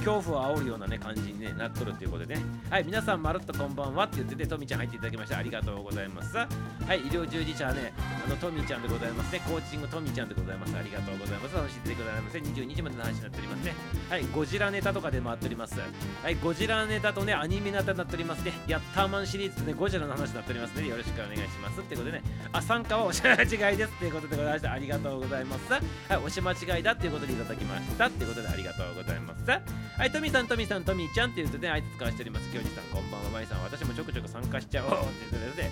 [0.00, 2.42] 恐怖を煽るようなね感じに、ね、なっとるということでね。
[2.68, 6.36] はい皆さんまるっとこんばんはって言っててトミちゃん入っていただきましてありがとうございます。
[6.36, 6.46] は
[6.94, 9.40] い医療従事者はねあのトミちゃんでございますね。
[9.46, 10.76] コーチングトミちゃんでございます。
[10.76, 11.54] ありがとうございます。
[11.54, 13.74] 楽しんでくださいませ22時までの話になっておりますね。
[14.08, 15.78] はいゴジラネタとかで回っております
[16.22, 18.52] はいゴジラネタとねアニメネタになっておりますね。
[18.66, 21.80] ヤッターマンシリーズでねゴジラの話になっておりますのでよろしくお願いします。
[21.80, 22.22] ってことでね。
[22.52, 23.92] あ参加はおし間違いです。
[23.92, 24.72] っていうことでございました。
[24.72, 25.72] ありがとうございます。
[25.72, 25.82] はい
[26.24, 28.06] おし間違いだっていうことでいただきました。
[28.06, 29.89] っていうことでありがとうございます。
[30.00, 32.50] はいトミーさんトミーさんトミーちゃんって言うとね挨拶からしております。
[32.50, 33.62] 京二さんこんばんはまいさん。
[33.62, 35.70] 私もちょくちょく参加しちゃおうっていうことで。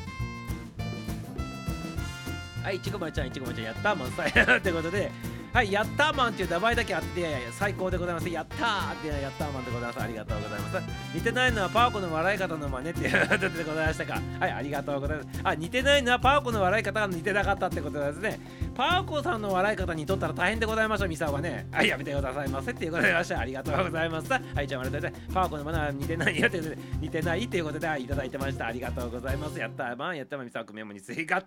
[2.63, 5.11] はいいちごまちゃんいちごまちゃんやったーマンさいってことで。
[5.53, 8.29] はい、やったーマンっていう名前だけあって最高でございます。
[8.29, 10.01] やったーってやったーマンでございます。
[10.03, 10.87] ありがとうございます。
[11.15, 14.21] 似てないのはパーコの笑い方の真似っていうことでございましたか。
[14.39, 15.29] はい、ありがとうございます。
[15.43, 18.39] あ、似てないのはパーコの笑い方が似てなかったってことですね。
[18.75, 21.67] パーコさんの笑い方にとったら大変でございました、ミサオがね。
[21.73, 23.41] はい、やめてくださいませっていうことでございました。
[23.41, 24.33] ありがとうございます。
[24.33, 25.01] はい、じゃあ、また
[25.33, 28.67] パーコのマナー似てないよってことで、似てないっていうことでいただいてました。
[28.67, 29.59] ありがとうございます。
[29.59, 31.43] やったーマン、やったーマン、ミサオメモに追加。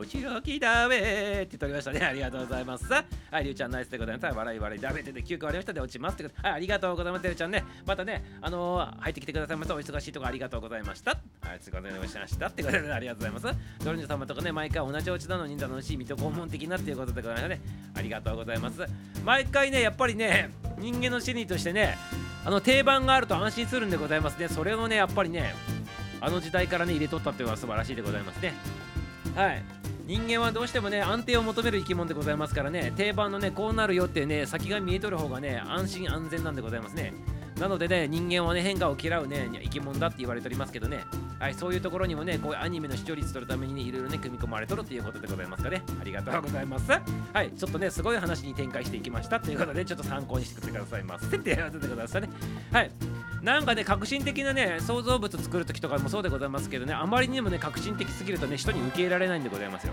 [0.00, 2.00] おちろきだべーって言っておりましたね。
[2.00, 2.90] ありがとうございます。
[2.90, 3.04] は
[3.38, 4.34] い、りゅうちゃんナイスでございます。
[4.34, 6.40] 笑い笑いだべてで9個ありましたで落ちますってこと。
[6.40, 7.22] はい、ありがとうございます。
[7.24, 9.74] りゅうちゃんね、またね、あのー、入ってきてくださいました。
[9.74, 11.10] お忙しいところありがとうございました。
[11.10, 12.46] はい、すごいお願いしました。
[12.46, 13.84] ってことでありがとうございます。
[13.84, 17.60] ドルンジ様とかね、毎回同じお家なのに楽しい、水戸黄門的なっていうことでございましたね。
[17.94, 18.80] ありがとうございます。
[19.22, 21.98] 毎回ね、やっぱりね、人間の心理としてね、
[22.46, 24.48] あの定番があると安心するんでございますね。
[24.48, 25.54] それをね、やっぱりね、
[26.22, 28.54] あの時代からね、入れとったっていうのは素晴らしいでございますね。
[29.36, 29.79] はい。
[30.10, 32.92] 人間はどうしてもね安定を求める生き物でございますからね。
[32.96, 37.14] 定番のねこうなるよってね先が見えとる方がね安心安全なんでございますね。
[37.60, 41.04] なのでね人間はね変化を嫌うね生き物だって言われておりますけどね。
[41.38, 45.82] はいそういうところにもねこういうアニメの視聴率取るためにねいろいろね組み込まれとるっていうことでございますかね。
[46.00, 46.90] ありがとうございます。
[46.90, 52.30] はいちょっとねすごい話に展開していきましたということでちょっと参考にしてくださいませっていうことでございね。
[52.72, 52.90] はい。
[53.42, 59.92] なんかね革新的なね創造物作る時とかもそうでございますけどねあまりにもね革新的すぎるとね人に受け入れられないんでございますよ。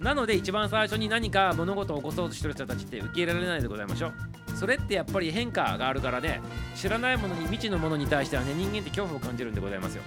[0.00, 4.39] なので一番最初に何か物事を起こそうとしてる人たちって受け入れられないでございましょう。
[4.60, 6.42] それってやっぱり変化があるからね。
[6.76, 10.02] 知らないものに未知のものに対してはね人間って恐怖を感じるんでございますよ。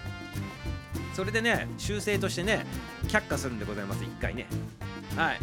[1.15, 2.63] それでね修正としてね
[3.07, 4.45] 却下するんでございます一回ね。
[5.15, 5.39] はい。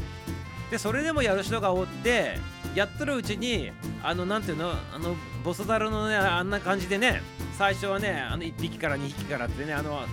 [0.71, 2.39] でそれでもやる人がおって
[2.77, 3.73] やっとるうちに
[4.05, 7.21] あのなんていうのあのボスザルのねあんな感じでね
[7.59, 10.05] 最初はねあの1匹から2匹からってねあの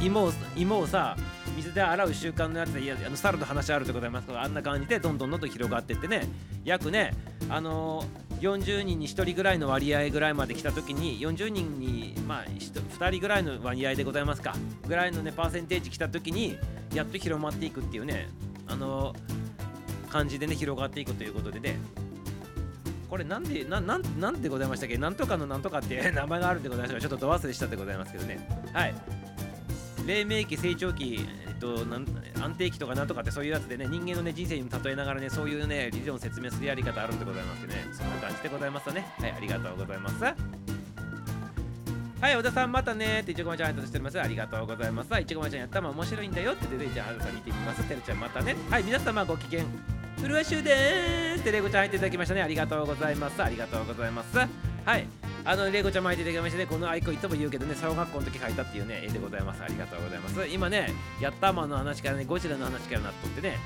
[0.00, 1.16] 芋を芋をさ
[1.56, 6.28] 水で洗う習慣のやつでいやあの猿の話あるでございますけどあんな感じでどんどんどんどん広がっていってね。
[6.64, 7.14] 約ね
[7.48, 14.54] あのー、40人に1人ぐらいの割合ぐらいまで来た時に40人にまあ2人ぐらいの割合でございますか
[14.86, 16.56] ぐらいのねパーセンテージ来た時に
[16.94, 18.28] やっと広まっていくっていうね
[18.66, 19.14] あの
[20.10, 21.78] 感じでね広がっていくということでね。
[23.10, 24.96] これなんでななんなんでございましたっけ？
[24.96, 28.48] なんとかのなんとかって名前があるんでございましたがちょっとど忘れしたでございますけどね。
[28.72, 28.94] はい。
[30.06, 32.06] 黎明期成長期、えっと、なん
[32.40, 40.72] 安定期とかなんとかってそういうやつでね人間のね人生にも例えながらねそういうね理論を説明するやり方あるんでございますねそんな感じでございますねはいありがとうございます
[42.22, 44.20] はい、小田さんまたねっていちごまちゃん挨拶しております。
[44.20, 45.20] ありがとうございます。
[45.20, 47.82] いちごまちゃんやったま面白いんだよって言って、じゃあ、あずさん見てみます。
[47.82, 48.54] てるちゃんまたね。
[48.70, 49.64] はい、皆様ご機嫌。
[50.20, 51.42] フルワシュでーす。
[51.42, 52.42] てレゴちゃん入っていただきましたね。
[52.42, 53.42] ありがとうございます。
[53.42, 54.71] ありがとうございます。
[54.84, 55.06] はい。
[55.44, 59.62] あのレゴちゃんも入っていただきましてね、このアイコンいつも言うけどね、小学校の時書いたっていうね、絵でございます。
[59.62, 60.46] ありがとうございます。
[60.46, 63.58] 今ね、ヤッターマンの話からね、ゴジラの話からなっとってね、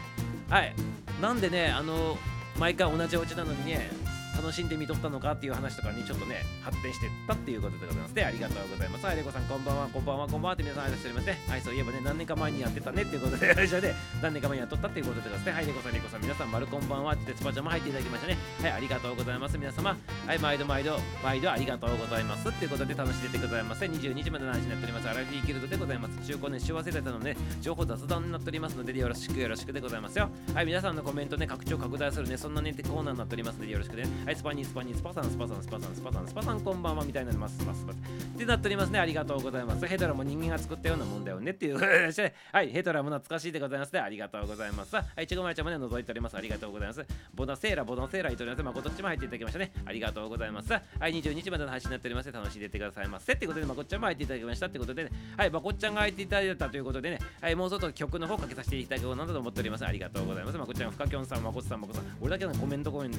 [0.49, 0.75] はい。
[1.21, 2.17] なんでね、あの、
[2.59, 3.91] 毎回同じお家なのにね、
[4.37, 8.25] 楽しんで見とったのかっていう話とかにちょっとね発展してったっていうことでございますね。
[8.25, 9.07] ありがとうございます。
[9.07, 9.89] はいレコさんこんばんは。
[9.89, 11.27] こんばんはこんばんはって皆さん挨拶しております。
[11.27, 15.47] ねはいそういえばね何年か前にやってたねっていうことで一緒で何年か前にやっとったっていうことでございます。
[15.47, 18.27] ねはいレコさんレコさん皆さん丸こんばんはってスパチャも入っていただきました。
[18.29, 19.59] ねはいありがとうございます。
[19.59, 19.97] 皆様
[20.27, 25.09] はい毎度毎度毎度ありがとうございますっていうことで楽しんでてございます22時までの話になっております。
[25.09, 26.27] アラフィーギルドでございます。
[26.27, 30.29] 中古年幸せだったので、ね、情報雑談になっておりますのでよろしくよろしくでございますよ。
[30.55, 34.05] はい皆さんのコメントね拡張拡大するねそんなねコーナーになっておりますのでよろしくね。
[34.27, 37.59] はいスパニースパニースパさんスパさんスパさんスパさんスパさんこんばんはみたいになります。
[37.59, 37.95] スパスパっ
[38.37, 43.93] てなっておりますねありがとうございますヘドラも人間が作ったようなもんだよねっていうはいヘドラも懐かしいでございます。
[43.93, 44.97] ねありがとうございます。
[44.97, 46.37] はいちごまちゃんもね覗いております。
[46.37, 47.07] ありがとうございます。
[47.37, 48.63] ボナセーラボナセーラいとります。
[48.65, 50.73] まこっちも入っていただきましたねありがとうございます。
[50.73, 50.83] はい
[51.23, 52.33] 22日までの配信になっております。
[52.33, 55.11] 楽しんでいってくださいませってことでまこっちゃんも入っていただきましたってことでね。
[55.37, 57.21] はいまこっちゃんが入っていただいたということでね。
[57.41, 59.87] はいもうちょっと曲の方かけさせていただこうなと思っております。
[59.87, 60.59] ありがとうございます。
[60.59, 62.05] まこっちゃん深きょんさんまこっさんまこさん。
[62.21, 63.19] 俺だけのコメントコメント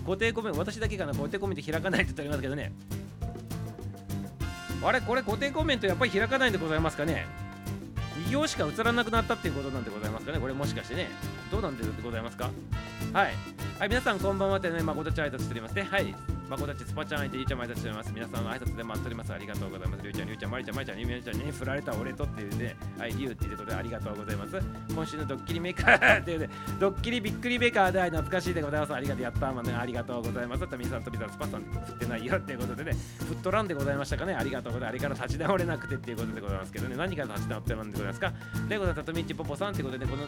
[0.00, 2.72] 固定コメント私だけかな固定コメント開かないって言ってありますけどね。
[4.80, 7.26] あれこれ固定コメントやっぱり開かないんでございますかね。
[8.28, 10.38] 異行しか映らなくなったっていうことなんでございますかね。
[10.38, 11.08] これもしかしてね。
[11.50, 12.50] どうなんでございますか。
[13.12, 13.32] はい。
[13.80, 15.82] はい皆さんこんばんはってね誠ちゃん挨拶しておりますね。
[15.82, 16.14] はい。
[16.48, 18.12] まこたちスパちゃん相手ゆうちゃんも挨拶しております。
[18.14, 19.32] 皆さんの挨拶で待っております。
[19.32, 20.02] ありがとうございます。
[20.02, 24.60] りゅうちゃんりゅうちゃんまりちゃんまりちゃんゆめちゃんに振られた俺とっていうねはいりゅうっていうことでありがとうございます。
[24.88, 28.94] 今週のドッキリメーカーっていうねドッキリびっくりメーカーで懐かしいでございます。
[28.94, 30.66] ありがとうやったーまねありがとうございます。
[30.66, 34.34] とみさんとみさんスパさん振ってないよっていうことでねフットランでございましたかね。
[34.34, 34.88] ありがとうございます。
[34.88, 36.96] あれから立ち直れなくてっていうことでございますけどね。
[36.96, 38.32] 何から立ち直ってなんでございますか。
[38.68, 40.26] レゴさんたとみちぽぽさんってことでこの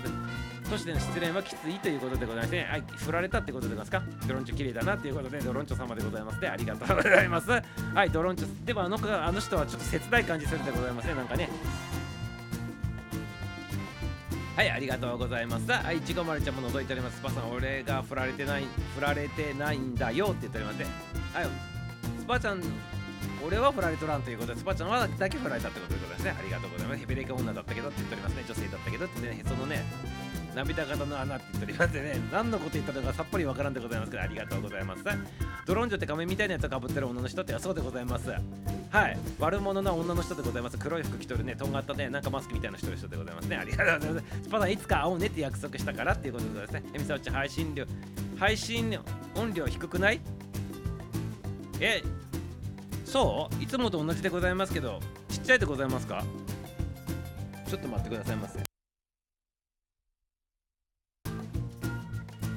[0.70, 2.66] 年での失恋はきついということでございますね。
[2.70, 4.26] はい振られたってことでございますか。
[4.28, 6.09] ドロンチョ綺麗だなっていうことでドロンチョ様でございます。
[6.10, 11.48] ございますねありがとうございますはいドロンチョでもあのあの人はちょっと切ない感じするでございますねなんかね
[14.60, 15.72] はい、ありがとうございます。
[15.72, 17.16] はい、いちごまるちゃんも覗いております。
[17.16, 20.86] スパさん、俺が振られてない、振られてないんだよって言っておりますね。
[21.32, 21.46] はい、
[22.18, 22.62] スパちゃん、
[23.42, 26.36] 俺は振られとらんということで、スパちゃんはだけ振られたってことでございますね。
[26.38, 27.00] ありがとうございます。
[27.00, 28.44] ヘベレカ女だったけどって言っておりますね。
[28.46, 29.84] 女性だったけどってね、そのね、
[30.54, 32.20] 涙型の穴って言っておりますね。
[32.32, 35.04] 何のこと言ったのかさっぱりわからんでございますけど、ありがとうございます。
[35.66, 38.30] ドロンジョって仮面みたいなやつをかぶってる女の人ってそうでございます。
[38.90, 40.76] はい、悪者な女の人でございます。
[40.76, 43.56] 黒い服着とるね、とんがったね、なんかマスクみたいな人の人でございますね。
[43.56, 44.42] ありがとうございます。
[44.42, 46.82] スパさん、いつか会おうねって約束したからっていうことでございますね。
[46.94, 47.84] エミサウチ配信量、
[48.38, 48.98] 配信
[49.36, 50.20] 音量低くない？
[51.80, 52.02] え、
[53.04, 53.62] そう？
[53.62, 56.24] いつもと同じでございますけど、ちっちゃいでございますか？
[57.68, 58.69] ちょっと待ってくださいませ。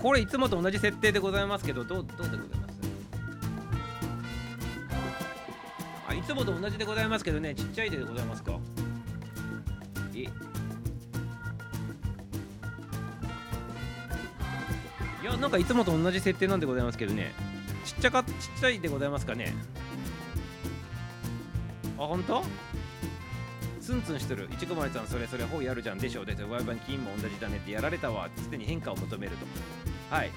[0.03, 2.73] これいつもと同じ設定でございますけど、どうどうでございます？
[6.09, 8.59] あいつもと同じでございますけどね、ちっちゃいでございますか？
[10.13, 10.19] え？
[10.19, 10.29] い
[15.23, 17.31] や、なんかいつもと同じ設定なんでございますけどね、
[17.85, 19.53] ちっちゃか、ちっちゃいでございますかね？
[21.97, 22.43] あ、ほんと？
[23.79, 24.49] ツンツンしてる。
[24.51, 26.25] いちごまりさん、それそれ、ほうやるじゃんでしょう。
[26.25, 28.29] で、ワイバン金も同じだねってやられたわ。
[28.35, 29.45] つってに変化を求めると。
[30.09, 30.31] はい。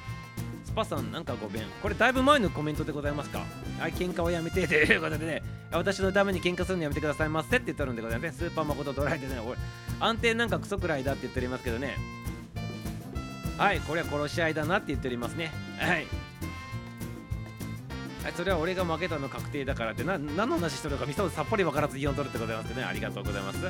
[0.64, 1.64] スパさん、なんかごめん。
[1.82, 3.44] これだいぶ前のコメントでございますか？
[3.78, 8.48] はい、喧嘩をやめて ということでね、私のために喧嘩するのやめてくださいませって言ってるんでございますね。
[8.48, 9.58] スーパーマコトドライでね、俺、
[10.00, 11.96] 安定なんかクソくらいだって言っておりますけどね。
[13.56, 15.50] はい、これは殺し合いだなって言っておりますね。
[15.78, 16.06] はい。
[18.36, 23.60] それは俺が負けたの確定だからってな何の話してるのか見たさっぱり分からずイオン取るってございますねありがとうございます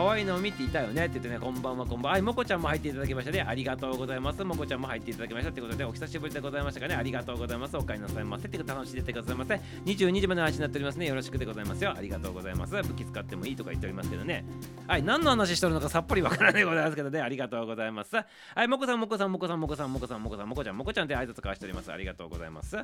[0.00, 2.12] 可愛いのを見ていたよねって言ってねこんばんはこんばんは。
[2.12, 3.42] はいもこちゃんも入っていただきましたね。
[3.46, 4.42] ありがとうございます。
[4.42, 5.50] もこちゃんも入っていただきました。
[5.50, 6.94] ってことでお久しぶりでございましたかね。
[6.94, 7.76] ありがとうございます。
[7.76, 8.48] お帰りなさいませ。
[8.48, 11.06] って楽しんでてくださいませ22時までの話になっておりますね。
[11.06, 11.92] よろしくでございますよ。
[11.94, 12.72] ありがとうございます。
[12.82, 14.46] 武器使ってもいいとか言っておりますけどね。
[14.88, 17.20] はい何の話してるのかさっぱりわからないでございますけどね。
[17.20, 18.16] ありがとうございます。
[18.16, 18.24] は
[18.64, 21.92] いもこさんもこさんもこさんもこさんもこさんもこさんもこちゃんもこちゃんで挨拶交わしております。
[21.92, 22.78] ありがとうございます。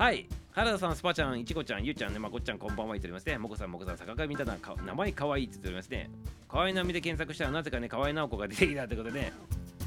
[0.00, 0.26] はい。
[0.52, 3.36] 原田さん、スパちゃん、いちこちゃん、ゆうちゃんね、まこっちゃん、こんばんは言っておりますね。
[3.36, 6.08] もこさん、もこさん、坂上ただ、か名前かわいいって言っておりますね。
[6.48, 9.32] かわいなみで検索したら、なぜかね、河合直子が出てきたってことで、ね、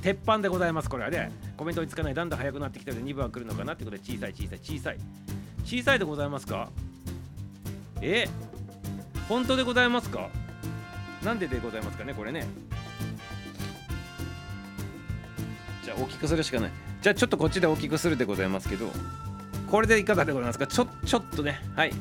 [0.03, 1.31] 鉄板でございます、これはね。
[1.57, 4.97] コメント追いつかない、だんだん速くなってきたので、2部は来るのかなってことで、小さい、小さい、小さい。
[5.65, 6.69] 小さいでございますか？
[7.99, 8.27] え
[9.27, 10.29] 本当でございますか？
[11.23, 12.45] なんででございますかね、これね。
[15.83, 16.71] じゃあ、大きくするしかない。
[17.01, 18.91] じゃあ、ちょっとこっちで大きくするでございますけど、
[19.73, 20.67] これでいかがでございますか？
[20.67, 21.91] ちょちょっとねはい。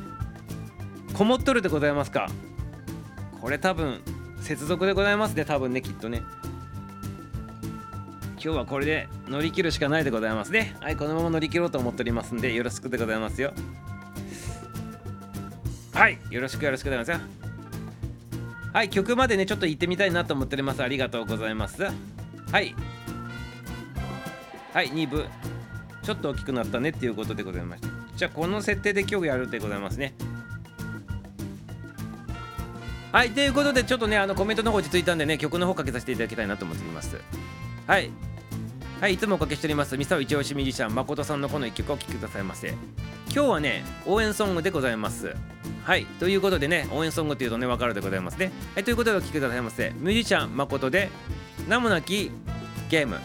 [1.15, 2.29] こもっとるでございますか？
[3.41, 4.03] これ多分
[4.43, 6.23] 接続でございますね多分ねきっとね。
[8.33, 10.77] 今日はこれで乗り切るしかないでございますね。
[10.81, 13.55] はいこのまま乗り切ろうと思っておりますんでよろしくでございますよ。
[15.95, 17.29] はいよろしくよろしくでございますよ。
[18.75, 20.83] はい曲までねちょっと行ってみたいなと思っております。
[20.83, 21.85] ありがとうございます。
[21.85, 21.91] は
[22.61, 22.75] い。
[24.75, 25.25] はい2部。
[26.03, 30.15] ちょっと大きくなったねっていうことでございましたじゃあこの設定で今日やるでございますね。
[33.13, 37.21] はいということでちょっとねあのコメントの方落ち着いたんでね曲の方かけさせていただきたいなと思っております。
[37.87, 38.11] はい。
[39.01, 39.99] はいいつもおかけしております。
[39.99, 42.69] ミサオ一押しミュージシャン誠さんのこの一曲をお聴きくださいませ。
[42.69, 45.37] 今日はね応援ソングでございます。
[45.85, 46.07] はい。
[46.21, 48.51] ということでね応援ソングというとね分かるでございますね。
[48.75, 49.91] はいということでお聴きくださいませ。
[49.97, 51.11] ミュージシャン誠で
[51.69, 52.31] 名もなき
[52.89, 53.19] ゲーム。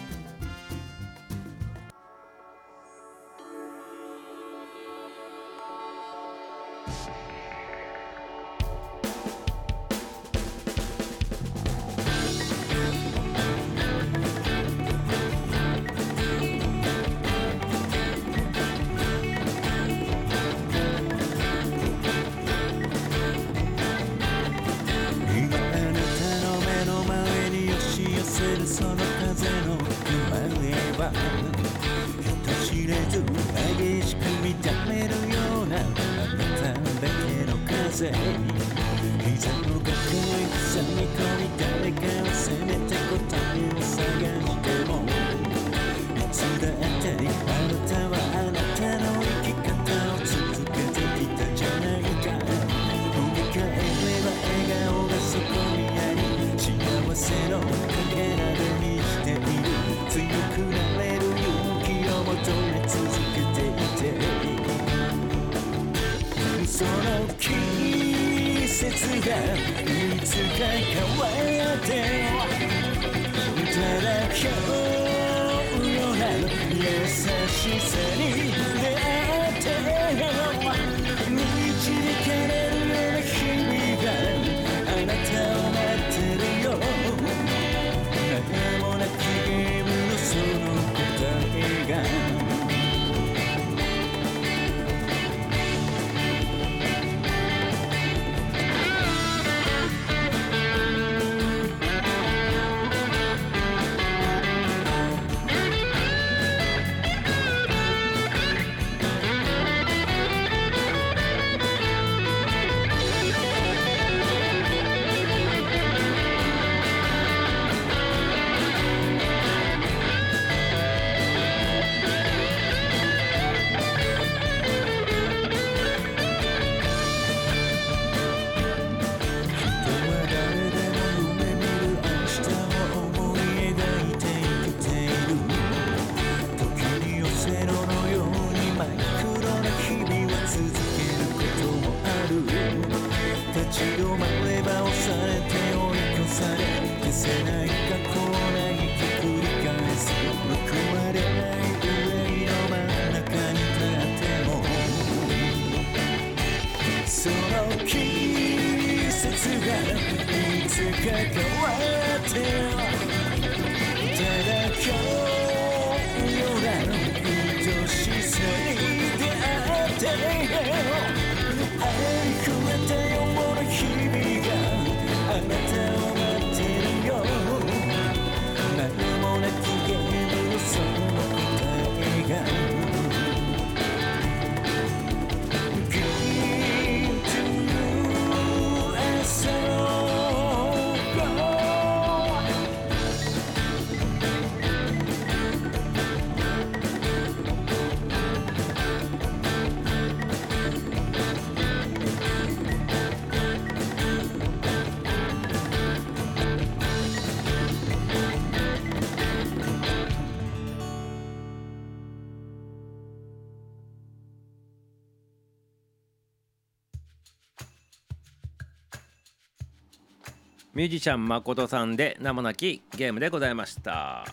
[220.77, 224.27] ミュージシャン誠さんで名もなきゲームでございました。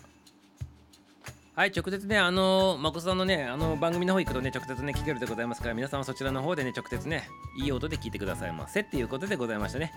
[1.54, 9.90] はい直接ねあの誠さんのねあの番組の方行くとね直接ね聞けるでございますから皆さんはそちらの方でね直接ねいい音で聞いてくださいませっていうことでございましたね。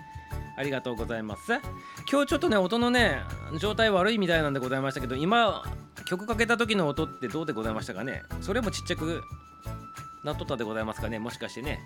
[0.56, 1.52] ありがとうございます。
[2.10, 3.18] 今日ちょっとね音のね
[3.58, 5.62] 状態悪いみたいなんでございましたけど今
[6.06, 8.22] 曲かけた時の音ってどうでございましたかね。
[8.40, 9.22] それもちっちゃく
[10.24, 11.18] なっとったでございますかね。
[11.18, 11.78] もしかしてね。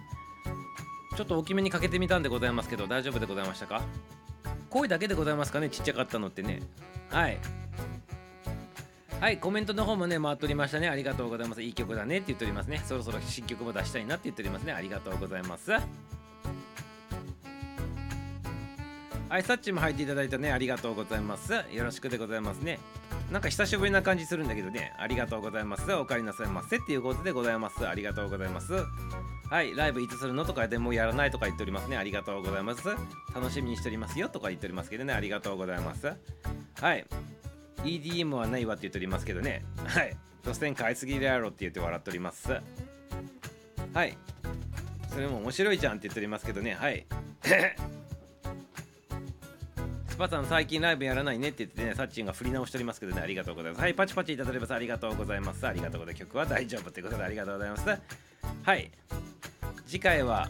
[1.17, 3.83] ちょっと大きめにかけてみたんでございますけど大丈夫でございましたか？
[4.73, 5.69] 声だけでございますかね？
[5.69, 6.63] ちっちゃかったのってね。
[7.11, 7.37] はい。
[9.21, 10.89] はいコメントの方もね回っておりましたね。
[10.89, 11.63] ありがとうございます。
[11.63, 12.17] いい曲だね。
[12.17, 12.81] って言っておりますね。
[12.87, 14.73] そろそろ新曲も出したいなって言っておりますね。
[14.73, 15.73] ありがとうございます。
[15.73, 15.83] は
[19.39, 20.51] いサッチも入っていただいたね。
[20.51, 21.53] ありがとうございます。
[21.53, 22.79] よろしくでございますね。
[23.33, 24.93] なんか久しぶりな感じするんだけどね。
[24.99, 25.91] ありがとうございます。
[25.95, 27.89] お帰りなさいませっていうことでございます。
[27.89, 28.75] ありがとうございます。
[29.49, 29.75] はい。
[29.75, 31.97] ライブいつするのとかでもやらないとか言っておりますね。
[31.97, 32.87] ありがとうございます。
[33.35, 35.15] 楽しみにしておりますよとか言っておりますけどね。
[35.15, 36.13] ありがとうございます。
[36.79, 37.07] はい。
[37.85, 39.65] EDM はないわって言っておりますけどね。
[39.87, 40.15] はい。
[40.45, 42.53] 所詮買いすぎるやろって言って笑っております。
[43.95, 44.19] はい。
[45.09, 46.75] それも面白いじゃんって言っておりますけどね。
[46.75, 47.07] はい。
[50.23, 53.83] パさん最近ライブやらないねって言ってね、サッチンが振り直しておりますけどね、ありがとうございます。
[53.83, 54.73] はい、パチパチいただきます。
[54.73, 55.67] ありがとうございます。
[55.67, 56.21] ありがとうございます。
[56.21, 57.89] 曲は大丈夫ということでありがとうございます。
[58.63, 58.91] はい。
[59.85, 60.49] 次回は、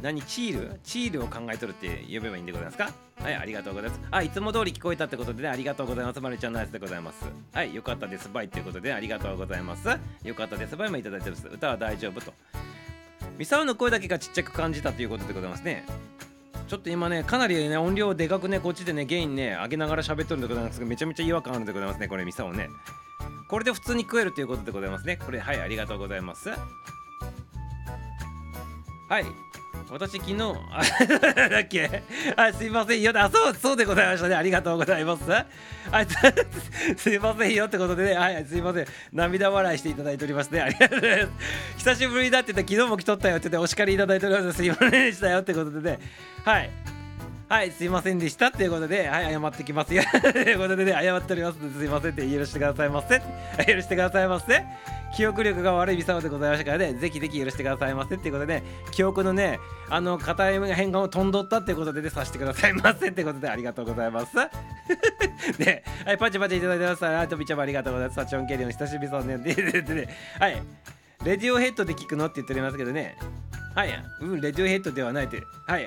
[0.00, 0.22] 何？
[0.22, 0.80] チール？
[0.82, 2.90] チールを考えとるって呼べばいいんでございますか？
[3.20, 4.00] はい、ありがとうございます。
[4.10, 6.20] あ、いつも通り聞こえたってことで、ね、ありがとうございます。
[6.22, 7.26] まるちゃんのやつでございます。
[7.52, 8.30] はい、よかったです。
[8.32, 9.86] バイということで、ありがとうございます。
[10.24, 10.74] よかったです。
[10.74, 11.46] バイもいただいてます。
[11.46, 12.32] 歌は大丈夫と。
[13.36, 15.84] ミサオの声だけがちっちゃく感じたということでございますね。
[16.72, 22.70] ちょっと今ね、かなりね、音量でかくね、こっちでね、ゲインね、上げながら喋っとるんでございますが、めちゃめちゃ違和感あるんでございますね、これ、ミサをね。
[23.46, 25.18] これで普通に食えるということでございますね。
[25.18, 26.48] これ、はい、ありがとうございます。
[26.48, 26.56] は
[29.20, 29.51] い。
[29.92, 30.36] 私昨日、
[30.70, 30.82] あ
[31.50, 32.02] だっけ？
[32.34, 33.12] あ、すいませんよ。
[33.14, 34.34] あ、そう、そうでございましたね。
[34.34, 35.22] ありがとうございます。
[35.30, 35.44] あ、
[36.96, 38.86] すいませんよってことでね、はい、すいません。
[39.12, 40.62] 涙笑いしていただいておりますね。
[40.62, 41.32] ありがとうございます。
[41.76, 44.56] 久しぶりだって言って、昨日も来とったよって言って、お叱りいただいております。
[44.56, 45.98] すいませんでしたよってことでね。
[46.44, 46.70] はい。
[47.52, 50.02] はい、すいませんでしたっていうことで、はい、謝ってきますよ。
[50.22, 53.20] ということでね、謝っておりますのですいませんって許してくださいませ。
[53.70, 54.64] 許してくださいませ。
[55.14, 59.58] 記憶力が悪いミサオでございましたからね、ぜひぜひ許してくださいませっていうことで、記憶のね、
[59.90, 64.34] あの、片い変換を飛んどったっていうことでね、させてくださいませってことでありがとうございます。
[65.58, 67.04] で、 はい、パチパチいただいてます。
[67.04, 68.16] あとびちゃもありがとうございます。
[68.16, 69.36] サチョンケリオン久しぶりそうね。
[69.36, 70.08] で、で、で、
[70.40, 70.62] はい。
[71.22, 73.14] レディオヘッドで聞くのって言っておりますけどね。
[73.74, 73.90] はい、
[74.22, 75.42] うん、レディオヘッドではないって。
[75.66, 75.86] はい。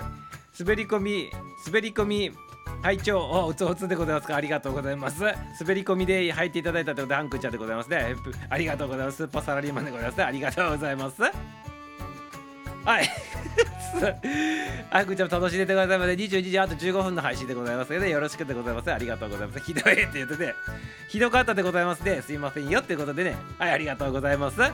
[0.58, 1.32] 滑り込み、
[1.66, 2.32] 滑り込み、
[2.82, 4.36] 拝聴おつおつでございますか？
[4.36, 5.22] ありがとうございます。
[5.22, 8.16] 滑り込みで入っていただいたということでハンクちゃんでございますね。
[8.50, 9.18] ありがとうございます。
[9.18, 11.22] スーパーサラリーマンでございますありがとうございます。
[11.22, 11.32] は
[13.02, 13.10] い。
[14.92, 18.94] ハンクちゃん楽しんでてくださいまで22時あと15分の配信でございますのでよろしくでございます。
[18.94, 20.54] ありがとうございますひどいって言ってて
[21.10, 22.22] ひどかったでございますね。
[22.22, 23.36] すいませんよってことでね。
[23.58, 24.62] はいありがとうございます。
[24.62, 24.72] はい。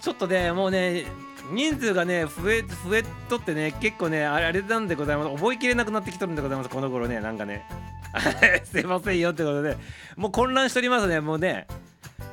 [0.00, 1.04] ちょっとねもうね
[1.50, 5.34] 人数がね増え増えとってね結構ねあれなんでございます。
[5.36, 6.70] 覚えきれなくなってきとるんでございます。
[6.70, 7.66] この頃ねなんかね。
[8.64, 9.76] すいませんよってことで。
[10.16, 11.66] もう混乱しておりますねもうね。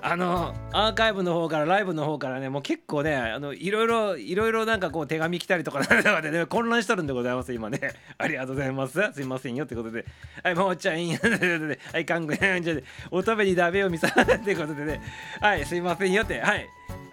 [0.02, 7.54] あのアーカイブの方からライブの方からねもう結構ねあのいろいろいろいろなんかこう手紙来たりとかなんかでね混乱しとるんでございます。
[7.54, 7.80] 今ね。
[8.18, 9.00] ありがとうございます。
[9.14, 10.06] すいませんよってことで。
[10.44, 12.76] はいもうちゃんはいかんぐんじゃ
[13.12, 15.02] お食べにダメを見さってことでね。
[15.42, 16.40] はいすいませんよって。
[16.42, 16.68] はい。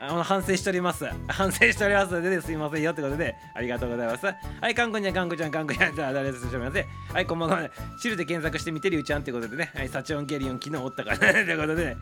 [0.06, 1.06] あの反省しております。
[1.28, 4.26] 反省しておりますので、ね、すいませんよってことで、ありがとうございます。
[4.26, 4.34] は
[4.68, 6.86] い、かんこちゃん、かんこちゃん、かんこちゃん、じゃあ、誰ですしょみません。
[7.12, 7.70] はい、こんばんは。
[7.96, 11.96] シルで検索してみて、りゅうちゃんってことでね、はい、サチオンケリオン、昨日おったからね、ということで、ね、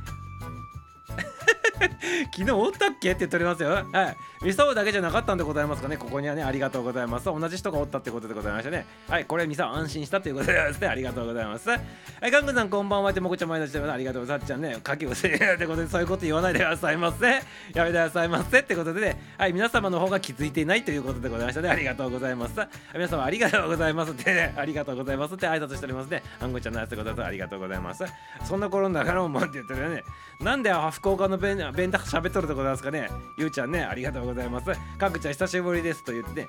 [2.33, 3.13] 昨日おったっけ？
[3.13, 3.71] って言っておりますよ。
[3.71, 4.45] はい。
[4.45, 5.97] ミサオだけじゃなかったんでございますかね。
[5.97, 7.27] ここにはね、ありがとうございます。
[7.27, 8.87] 同じ人がおったってことでございましたね。
[9.09, 9.25] はい。
[9.25, 10.89] これミサオ安心したということでですね。
[10.89, 11.69] ありがとうございます。
[11.69, 12.31] はい。
[12.31, 13.79] ガングさんこんばんはってもこちゃん前出して。
[13.79, 14.47] ありがとうございます。
[14.47, 17.27] さっちゃんね、かきうせってことで、そういうこと言わないでくださいませ。
[17.27, 17.41] や
[17.77, 19.21] めてくださいませってことでね。
[19.39, 19.53] はい。
[19.53, 21.69] 皆様の方が気づいていないということでございましたね。
[21.69, 22.55] ありがとうございます。
[22.95, 26.23] 皆様ありがとうございますって、ね、ありがとうございますって挨拶しておりますね。
[26.41, 27.27] あんごちゃんのやつでございます。
[27.27, 28.05] ありがとうございます。
[28.45, 30.03] そんな頃の中のもんって言ってるよね。
[30.43, 33.09] なんで福岡の弁弁当喋っとるでございますかね。
[33.39, 34.67] ゆうちゃんねありがとうございます。
[34.99, 36.49] かくちゃん久しぶりですと言ってね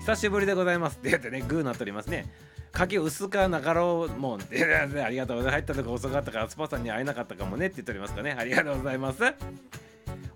[0.00, 0.98] 久しぶりでございます。
[0.98, 2.32] って言ってねグーなっておりますね。
[2.70, 4.64] かけ薄かなかろうもんって
[5.04, 5.60] ありがとうございます。
[5.60, 8.36] 入ったとこ遅かったからスパさんに会えなかったかもねって言っておりますかね。
[8.38, 9.18] ありがとうございます。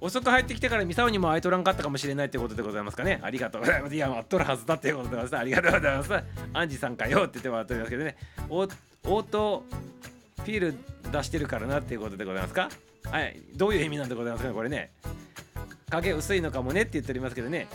[0.00, 3.20] 遅く入ってきてからミサオにも会いとらんかったかもしれないってことでございますかね。
[3.22, 3.94] ありがとうございます。
[3.94, 5.36] いや待っとるはずだっていうことでございます。
[5.38, 6.12] ありがとうございます。
[6.52, 8.16] アンジさんかよって言ってもらっておりますけどね。
[8.48, 9.64] オート
[10.38, 10.74] フィール
[11.10, 12.68] 出してるからなっていうことでございますか？
[13.10, 14.90] はいどういう意味なんでございますかねこれね。
[15.90, 17.68] 影薄いのかもねって言っておりますけどね。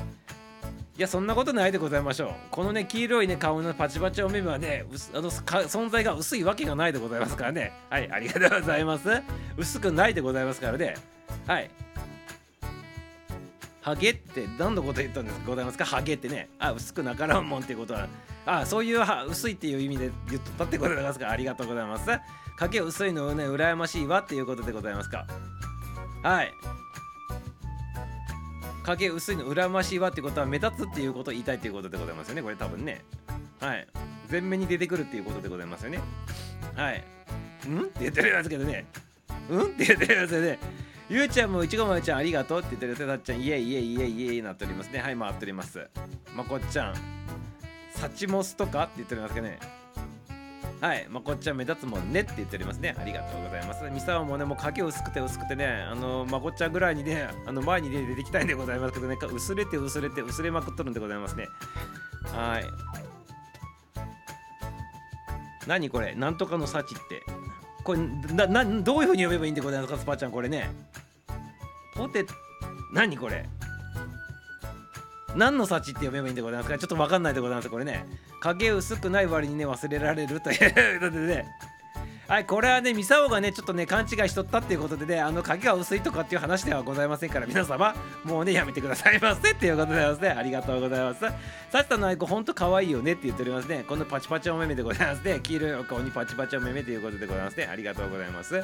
[0.97, 2.33] いやそんなことないでございましょう。
[2.51, 7.71] このね黄色いね顔のパチパチお目目はねあの存在が薄いわけがないでございますからね。
[7.89, 9.09] はいありがとうございます。
[9.57, 10.95] 薄くないでございますからね。
[11.47, 11.71] はい。
[13.81, 15.85] ハゲって何のこと言ったんですございますか？
[15.85, 16.49] ハゲってね。
[16.59, 18.07] あ薄くなからんもんっていうことは。
[18.45, 22.05] あそういうは薄いっていう意味で言ったってことでございますかありがとうございます。
[22.61, 25.25] 影薄いのね羨ましいわっていうことでございますか。
[26.21, 26.53] はい。
[28.83, 33.01] 影薄いの羨ましいわってことは目立つっていうことを言いたいっていうことでございますよねこれ多分ね。
[33.59, 33.87] はい。
[34.31, 35.99] 前面に出てくるっていうことでございますよね。
[36.75, 37.03] はい。
[37.67, 37.81] うん？
[37.81, 38.85] って言ってるんですけどね。
[39.49, 39.61] うん？
[39.63, 40.59] って言ってるんでね。
[41.09, 45.85] ゆうちゃんもいちごまるちゃんありがとうって言ってるやつたっちゃんイエイイエイイエイイエイなっておりますねはい回っております
[46.37, 46.95] まこっちゃん
[47.93, 49.59] サチモスとかって言っておりますけどね
[50.81, 52.95] はい、まこっちゃん目立つもんねって言っておりますね。
[52.99, 53.87] ありがとうございます。
[53.91, 61.45] ミサワもね、もう影薄くて薄くてね、あの、まこっちゃんぐらいにね、あの前に、ね、出てきたいんでございますけどね、薄れて薄れて薄れまくっとるんでございますね。
[62.33, 62.65] はい。
[65.67, 66.15] 何これ？
[66.15, 67.21] なんとかの幸って。
[67.83, 67.99] これ
[68.33, 70.69] ななどういうふうに読めばいいんでございますかスパちゃんこれね
[71.95, 72.25] ポテ
[72.93, 73.47] 何これ？
[75.35, 76.77] 何の幸って読めばいいんでございますか？
[76.79, 78.05] ちょっと分かんないでございますこれね
[78.41, 80.99] 影薄くない割にね忘れられるという。
[80.99, 81.45] ことでね
[82.27, 90.29] はいこれはねミサオがねちょっとね勘違いしとったっていうことでねあの影が薄いとかっていう話ではございませんから皆様もうねやめてくださいませっていうことでございますね。
[90.29, 91.25] ありがとうございます
[91.71, 93.83] サチさんのアイコンほんと可愛いよねって言っておりますね。
[93.85, 95.41] このパチパチお目目でございますね。
[95.43, 97.65] 黄色いお顔にパチパチお目目ということでございますね。
[97.65, 98.63] ありがとうございます。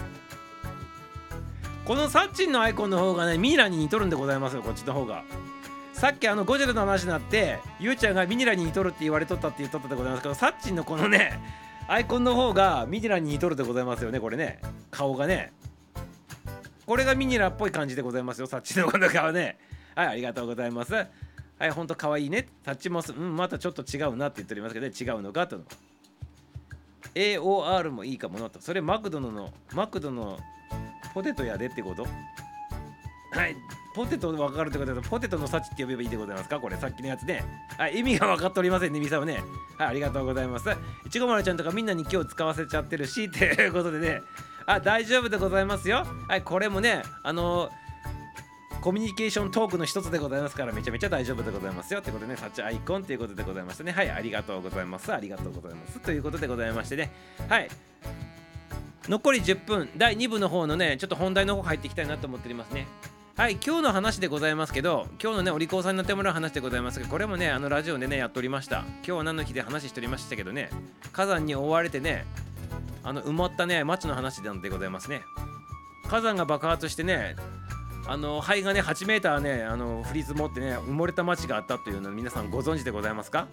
[1.84, 5.24] このサッチンのアイコンの方がねミイラに似とるんでございますよこっちの方が。
[5.98, 11.40] さっきあのゴジラの話になってゆうちゃんがミニラに似とるって言われとったって言っとったでございますけどサッチンのこのね
[11.88, 14.60] アイコンの方がミニラに似とるでございますよねこれね。
[14.92, 15.54] 顔がね。
[16.86, 19.58] これがミニラっぽい感じでございますよサッチンのこの顔ね。
[19.96, 20.94] はいありがとうございます。
[20.94, 21.08] は
[21.66, 22.48] いほんとかわいいね。
[22.64, 25.60] サッチモスうんまたちょっと違うなって言っておりますけど、ね、違うのかと。
[27.16, 28.62] AOR もいいかもなと。
[28.62, 30.38] それマクドのマクドの
[31.16, 32.04] ポテトやでってこと？
[32.04, 33.56] はい。
[33.98, 36.60] ポテト分かるってことだとポテトの幸って呼べばいいでございますか？
[36.60, 37.44] これさっきのやつね。
[37.80, 39.44] はい意味が分かっておりませんねみさはね。
[39.80, 40.70] はいありがとうございます。
[41.04, 44.22] いちごまるちゃんとかみんなに今日使わせちゃってるし っていうことでね。
[44.68, 46.06] あ大丈夫でございますよ。
[46.28, 52.00] はいこれもねあのー、コミュニケーショントークの一つでございますからめちゃめちゃ大丈夫でございますよ。
[52.02, 55.12] ってことでね、サチアイコンということでございましてね、はい、ありがとうございます。
[55.12, 56.00] ありがとうございます。
[56.02, 57.12] ということでございましてね、
[57.50, 57.68] はい、
[59.08, 62.86] 残り10分、第2部の方のね、ちょっと本題の方入っていきたいなと思っておりますね。
[63.38, 68.80] はい、今日の話でございますけど、今日のね、お利口さんになってもらう話でございますけど、これもね、あのラジオでね、やっておりました。
[68.80, 70.72] 今日は何の日で話しておりましたけどね、
[71.14, 72.26] 火山に覆われてね、
[73.04, 75.22] あの埋まったね、町の話なんでございますね。
[76.08, 77.36] 火山が爆発してね、
[78.08, 83.48] あの灰がね、8メーターね、あの降り積もってね、埋もれた町があったというのを皆さんご存知でございますか？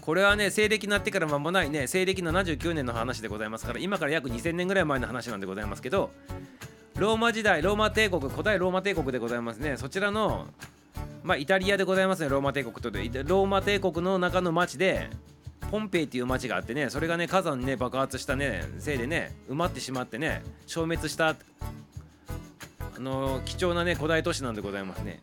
[0.00, 6.10] これはね西暦になってから間もないね西暦79年の話でございますから今から約2000年ぐらい前の話なんでございますけど
[6.96, 9.76] ローマ時代ローマ帝国古代ローマ帝国でございますね。
[9.76, 10.46] そちらの
[11.22, 12.28] まあイタリアでございますね。
[12.28, 13.02] ローマ帝国とで。
[13.24, 15.08] ローマ帝国の中の町で
[15.70, 16.90] ポンペイっていう町があってね。
[16.90, 21.36] それがね火山ね爆発したねせいでね埋まってしまってね消滅したあ
[22.98, 25.20] の貴重なね古代都市なんでございますね。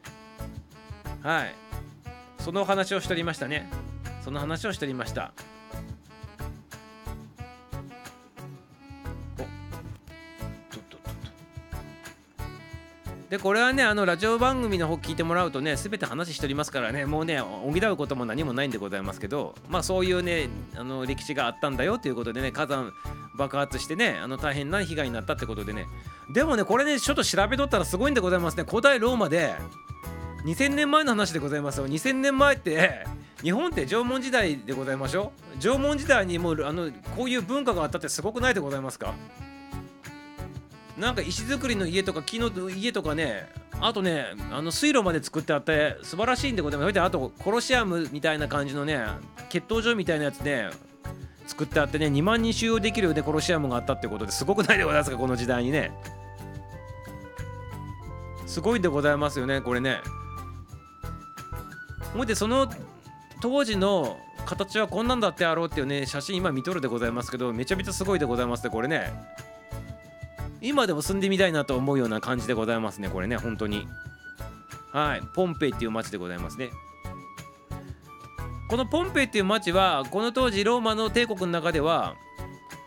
[1.22, 1.56] はい。
[2.40, 3.70] その話をしておりましたね。
[4.24, 5.34] その話をしておりました。
[13.30, 22.92] でこれはねあのラジオ番組の方聞いてもらうとね全て話しておりますからねもうね補うことも何もないんでございますけどまあそういうねあの歴史があったんだよということでね火山
[23.38, 25.86] 爆発してねあの大変な被害になったってことでね。
[26.34, 28.64] でもねこれねちょっと調べとったらすごいんでございますね。
[28.68, 29.54] 古代ローマで
[30.46, 31.88] 2000年前の話でございますよ。
[31.88, 33.06] 2000年前って
[33.44, 35.60] 日本って縄文時代でございましょう？
[35.60, 39.14] 縄文時代にもうあのこういう文化があったってすごくないでございますか？
[41.00, 43.48] なんか石造りの家とか木の家とかね
[43.80, 47.02] あとねあの水路まで作ってあって素晴らしいんでございます。
[47.02, 49.06] あとコロシアムみたいな感じのね
[49.50, 50.70] 血統場みたいなやつね
[51.48, 55.92] 作ってあってね2万人収容できるねコロシアムがあったってことですごくないでございますかこの時代にね。
[58.46, 60.02] すごいでございますよねこれね。
[62.14, 62.70] ほいでその
[63.42, 69.14] 当時の形はこんなんだってあろうっていうね写真今見とるでございますけどめちゃめちゃすごいでございますねこれね。
[70.62, 73.88] 今でも住んでみたいなと思うような感じでございますねこれね本当に。
[74.92, 76.70] はいポンペイっていう町でございますね。
[78.70, 82.16] このポンペイっていう町はこの当時ローマの帝国の中では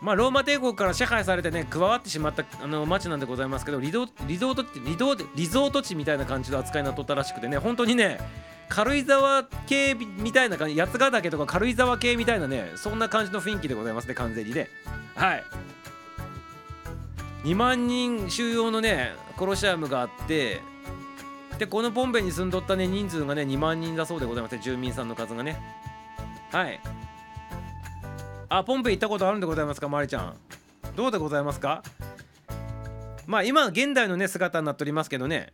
[0.03, 8.19] まあ、ローマ帝国から支配されてね加わってしまったあの町なんでございますけどリゾリゾートリゾリゾート地みたいな感じの扱いになっとったらしくてね本当にね
[8.67, 14.67] 軽井沢系みたいな感じ八ヶ岳とか軽井沢系みたいなねそんな感じの雰囲気でございますね完全にね。
[15.15, 15.43] はい。
[17.43, 20.61] 2万人収容のねコロシアムがあって
[21.59, 25.61] でこのポンペに住んどったね人数がね2万人だそうでございます住民さんの数がね。
[26.51, 26.79] はい。
[28.49, 30.35] あポンペ行ったことあるんでございますかまりちゃん。
[30.95, 31.83] どうでございますか？
[33.25, 35.53] まあ今現代のね姿になっておりますけどね。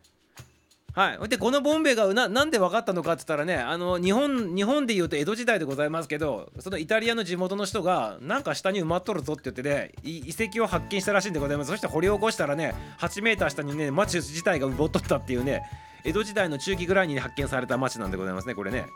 [1.00, 15.62] はいでこのボンベがななんで分かったのかって言ったらねあの日本日本でいうと江戸時代でございますけどそのイタリアの地元の人がなんか下に埋まっとるぞって言ってね遺跡を発見したらしいんでございますそして掘り起こしたらね8メーター下にね町自体が埋もっとったっていうね
[16.04, 18.88] 江戸時代の中期ぐらいに発見された町なんでございますねこれね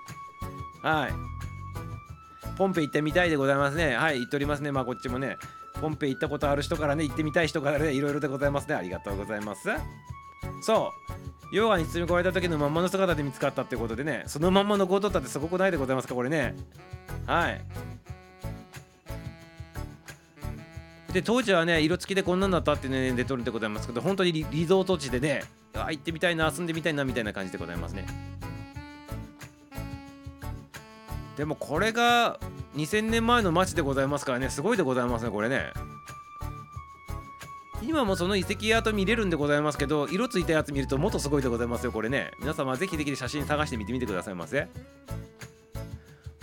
[0.82, 1.14] はい
[2.58, 3.96] ポンペ行ってみたいでございますね。
[3.96, 4.72] はい、行っておりますね。
[4.72, 5.38] まあ、こっちもね、
[5.82, 8.76] ポンペ行ったことある人からね、行ってみたい人からね、いろいろでございますね。
[8.76, 9.70] ありがとうございます。
[10.62, 10.92] そ
[11.52, 16.56] う、溶岩に包み込まれた時のまんまの姿で見つかったってことでね、そのまんまの強盗ったってすごくないでございますか、これね。
[17.26, 17.62] はい。
[21.14, 25.44] で当時はね色付きでこんなんだったってね出とるんでございますけど本当にリゾート地でね
[25.76, 28.08] あ行ってみたいな遊んでみたいなみたいな感じでございますね
[31.38, 32.40] でもこれが
[32.76, 35.72] 2000年前の街でございますからねすごいでございますねこれね
[37.88, 42.32] 今もその遺跡跡見れるんでございますけど色ついたやつ見るともっとすごいでございますよこれね。
[42.40, 44.68] 皆様ぜひぜひ写真探してみてみてくださいませ。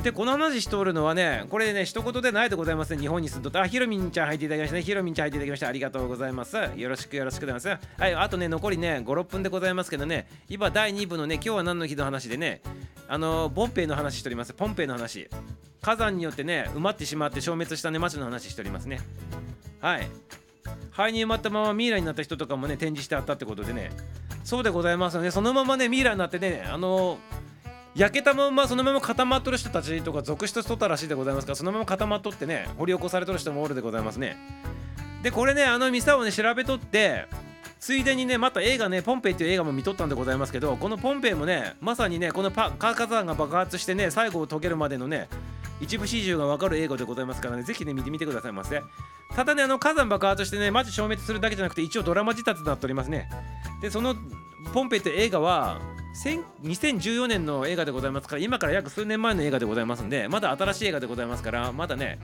[0.03, 4.83] でこの話しとるのはねこれね一言でないでございますね日本に住んどってあひろみんちゃん入っていただきましたね。
[4.83, 5.69] ひろみんちゃん入っていただきました。
[5.69, 6.57] ありがとうございます。
[6.77, 8.01] よろしくよろしくでございます。
[8.01, 10.29] はいあとね残りね56分でございますけどね。
[10.49, 12.63] 今第2部のね今日は何の日の話でね
[13.09, 14.53] あのポンペイの話しております。
[14.53, 15.29] ポンペイの話。
[15.83, 19.01] 火山によってね埋まってしまって消滅したね町の話しておりますね。
[19.81, 20.09] はい。
[20.91, 23.91] 肺に埋まったままミイラになった人とかもね展示してあったってことでね。
[24.45, 25.31] そうでございますよね。
[25.31, 27.19] そのままねミイラになってねあの
[27.95, 34.37] 焼けたままそのまま固まっとる人たちとか続出しとったらしいでございますからそのまま固まっとってね掘り起こされとる人もおるでございますね。
[35.23, 37.27] でこれねあのミサをね調べとって
[37.79, 45.29] ついでにねまた映画ねポンペイっていう映画も見とったんでございますけどこのポンペイもねまさにねこのパ火山が爆発してね最後を遂げるまでのね
[45.81, 48.83] 一部始終がわかる映画でございますからねぜひね見てみてくださいませ。
[49.35, 53.29] ただねあの火山爆発してねマジ消滅するだけじゃなくて一応ドラマ仕立てになっておりますね。
[53.81, 54.15] でその
[54.75, 55.81] ポンペイって映画は
[56.15, 62.19] 2014年の映画でございますから今から約数年前の映画でございますんでまだ新しい映画でございますからまだね、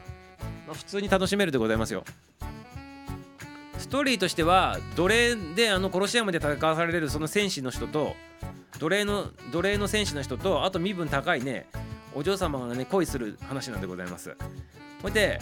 [0.66, 2.04] まあ、普通に楽しめるでございますよ。
[3.78, 8.16] ストーリーとしては奴隷であのコロシアムで戦わされるその戦士の人と
[8.80, 11.66] 奴隷の奴隷の戦士の人とあと身分高いね
[12.16, 14.34] お嬢様がね恋する話なんでございます。
[15.02, 15.38] ほいで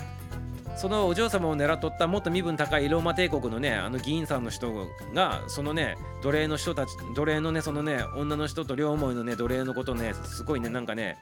[0.77, 11.17] そのお嬢様を狙っとったもっと身分高いローマ帝国のねあの議員さんの人がそのね奴隷の人たち奴隷のねそのね女の人と両思いのね奴隷のことねすごいねなんかね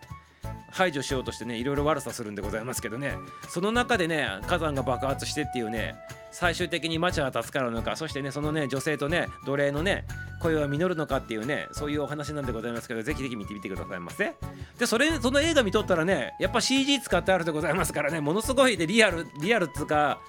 [0.71, 3.15] 排除しようとしてねいろいろ悪さするんでございますけどね。
[3.49, 5.95] その中でね火山が爆発してっていうね
[6.31, 10.05] 最終的に町は助かるのかそしてねそのね女性とね奴隷のね
[10.41, 14.35] 恋は実るのかっていうねそういうお話なんでございますけどぜひぜひ見てみてくださいませ。
[14.79, 20.21] でそれその映画見とったらねやっぱ CG 使ってあるでございますからねものすごいでリアルリアルっつうか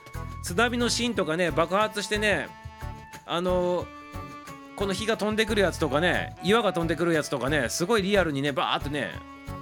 [0.43, 2.47] 津波のシーンとかね爆発してね
[3.25, 3.87] あの
[4.75, 9.11] この火が飛んでくるやつとかね岩が飛んでくるやつとかねすごいリアルにねバーってね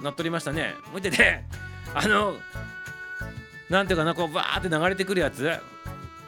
[0.02, 0.74] なっとりましたね。
[0.92, 1.46] ほいでね
[1.94, 2.34] あの
[3.70, 5.50] なんていうかなこうバーって流れてくるやつ。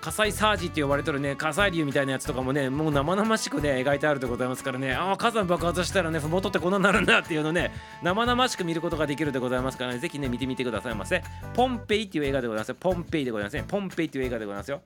[0.01, 1.35] 火災サージって呼ばれてるね。
[1.35, 4.93] 火砕流みたいなやつとかもねもう生々しくね描いてあるでございますからね。
[4.93, 7.73] ああ火山爆発したらね麓ってこんなになるんだっていうのね
[8.03, 9.99] 生々しく見ることができるでございますからね。
[9.99, 11.23] ぜひね見てみてくださいませ。
[11.55, 13.65] ポンペイっていう映画でございますポンペイでございますね。
[13.67, 14.83] ポンペイっていう映画でございますよ。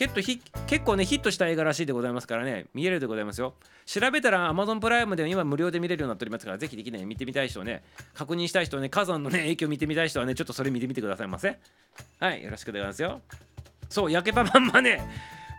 [0.00, 2.64] 結構結構ねヒットした映画らしいでございますからね。
[2.72, 3.52] 見えるでございますよ。
[3.84, 7.82] 調べたら Amazon プライムで今無料で見れるようになっておりますからぜひできない見てみたい人ね
[8.14, 11.58] 確認したい人ね火山のね影響見てみたい人はねちょっとそれ見てみてくださいませ。
[12.18, 13.20] はいよろしくでございますよ。
[13.90, 15.06] そう焼けたまんまね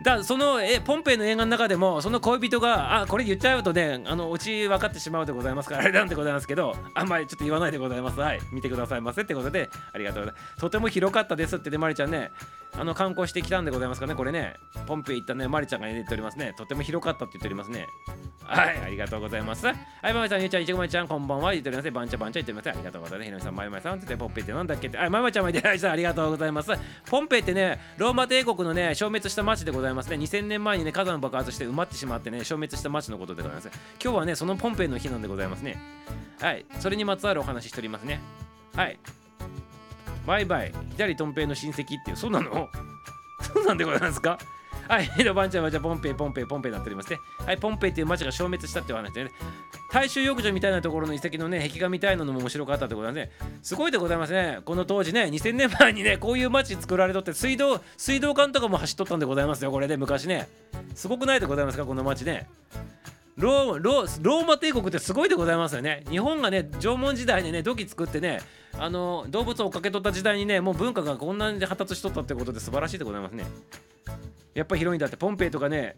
[0.02, 8.20] だそのえポンペイの映画の中でもその恋人があこれ言っちゃうとねあのオチ分かってしまうでございますからあれなんでございますけどあんまりちょっと言わないでございます。
[8.20, 8.40] はい。
[8.52, 9.00] 見てください。
[9.00, 10.60] ませってことでありがとうございます。
[10.60, 12.32] とても広かったですってねまりちゃんね。
[12.74, 14.54] あの観光してきたんでございますかねこれね。
[14.86, 16.54] ポンペイ行ったねまりちゃんが言っておりますね。
[16.56, 17.70] とても広かったって言っております。
[17.70, 17.86] ね
[18.44, 18.78] はい。
[18.78, 19.66] ありがとうございます。
[19.66, 20.14] はい。
[20.14, 26.70] まりちゃんゆうちゃんいちごまちゃんこんばんは言っておりますばんちゃばんちゃ言っておりますありがとうございますひろみさんまいまいさんってポンペイってなんだっけってはいまいまちゃんも言ってらっしゃありがとうございます。
[27.10, 29.91] ポンペイってねローマ帝国のね消滅した町でございます。
[29.92, 30.16] いますね。
[30.16, 33.70] 2000年前にね火山爆発して埋まってしまってね消滅した町のことでございます。
[34.02, 35.78] 今日はねそのポンペイの日なんでございますね。
[36.40, 36.66] はい。
[36.80, 38.20] それにまつわるお話しておりますね。
[38.74, 38.98] はい。
[40.26, 40.72] バイバイ。
[40.92, 42.68] 左トンペイの親戚っていうそうなの？
[43.42, 44.38] そうなんでございますか？
[44.88, 47.18] はい、江戸番長はじゃあポンペイポンペイポンペイになっておりますね。
[47.38, 49.30] はい、ポンペイっていう町が消滅したっていう話でね。
[49.92, 53.30] 大衆浴場みたいなところの遺跡のね、壁画みたいなのも面白かったってことなんで、
[53.62, 54.60] すごいでございますね。
[54.64, 60.48] この当時ね、2000年前にね、こういう町作られとって、水道、水道管とかも走っとったんでございますよ、これで、昔ね。
[60.94, 62.48] すごくないでございますか、この町ね。
[63.36, 66.04] ローローローマ帝国ってすごいでございますよね。
[66.10, 68.40] 日本がね縄文時代にね土器作ってね
[68.78, 73.44] あの動物を追っかけとった時代にねもう文化がこんなに発達しとったってことで素晴らしいでございますね。
[74.54, 75.16] やっぱ広いんだって。
[75.16, 75.96] ポンペイとかね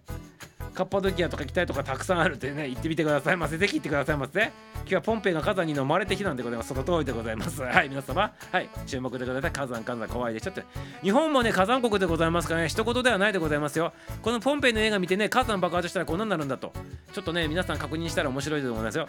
[0.75, 3.59] カッパドキアとか北とかたくさんあるってね行ってみてくださいませ。
[3.59, 4.41] ぜひ行ってくださいませ。
[4.43, 4.53] 今
[4.87, 6.69] 日はポンペイが火山に飲まれて日なんでございます。
[6.69, 7.63] その通りでございます。
[7.63, 8.33] はい皆様。
[8.53, 10.65] はい注目でください火山火山怖いでしょって。
[11.03, 12.69] 日本もね火山国でございますからね。
[12.69, 13.93] 一言ではないでございますよ。
[14.21, 16.73] このポンペイの映画見てね火山爆発したらこんなになるんだと。
[17.13, 19.07] ちょっとね皆さん確認したら面白いと思いますよ。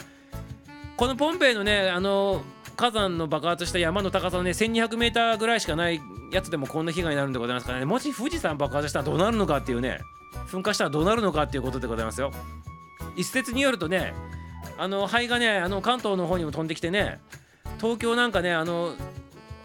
[0.97, 2.43] このポンペイのねあの
[2.75, 6.01] 火山の爆発した山の高さのね 1200m ぐらいしかない
[6.31, 7.85] やつでもこんな被害になるんでございますからね。
[7.85, 9.99] もし富士山爆発したらどうなるのかっていうね
[10.47, 12.31] 噴火したらどうなるのかっていうことでございますよ。
[13.15, 14.13] 一説によるとね
[14.77, 17.19] あの灰がねあの関東の方にも飛んできてね
[17.79, 18.93] 東京なんかねあの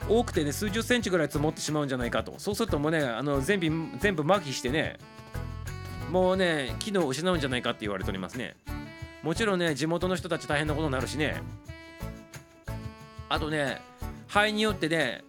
[0.08, 2.34] 多くてね数十センチぐらい積もってしまうんじゃないかと。
[2.38, 4.98] そうするともうねあの全部全部麻痺してね
[6.11, 8.56] もうね機能を失うんじゃないかって言われておりますね。
[9.22, 11.42] もちろんね地元の人たち大変なことになるしね。
[13.30, 13.80] あとね
[14.28, 15.24] 肺によってね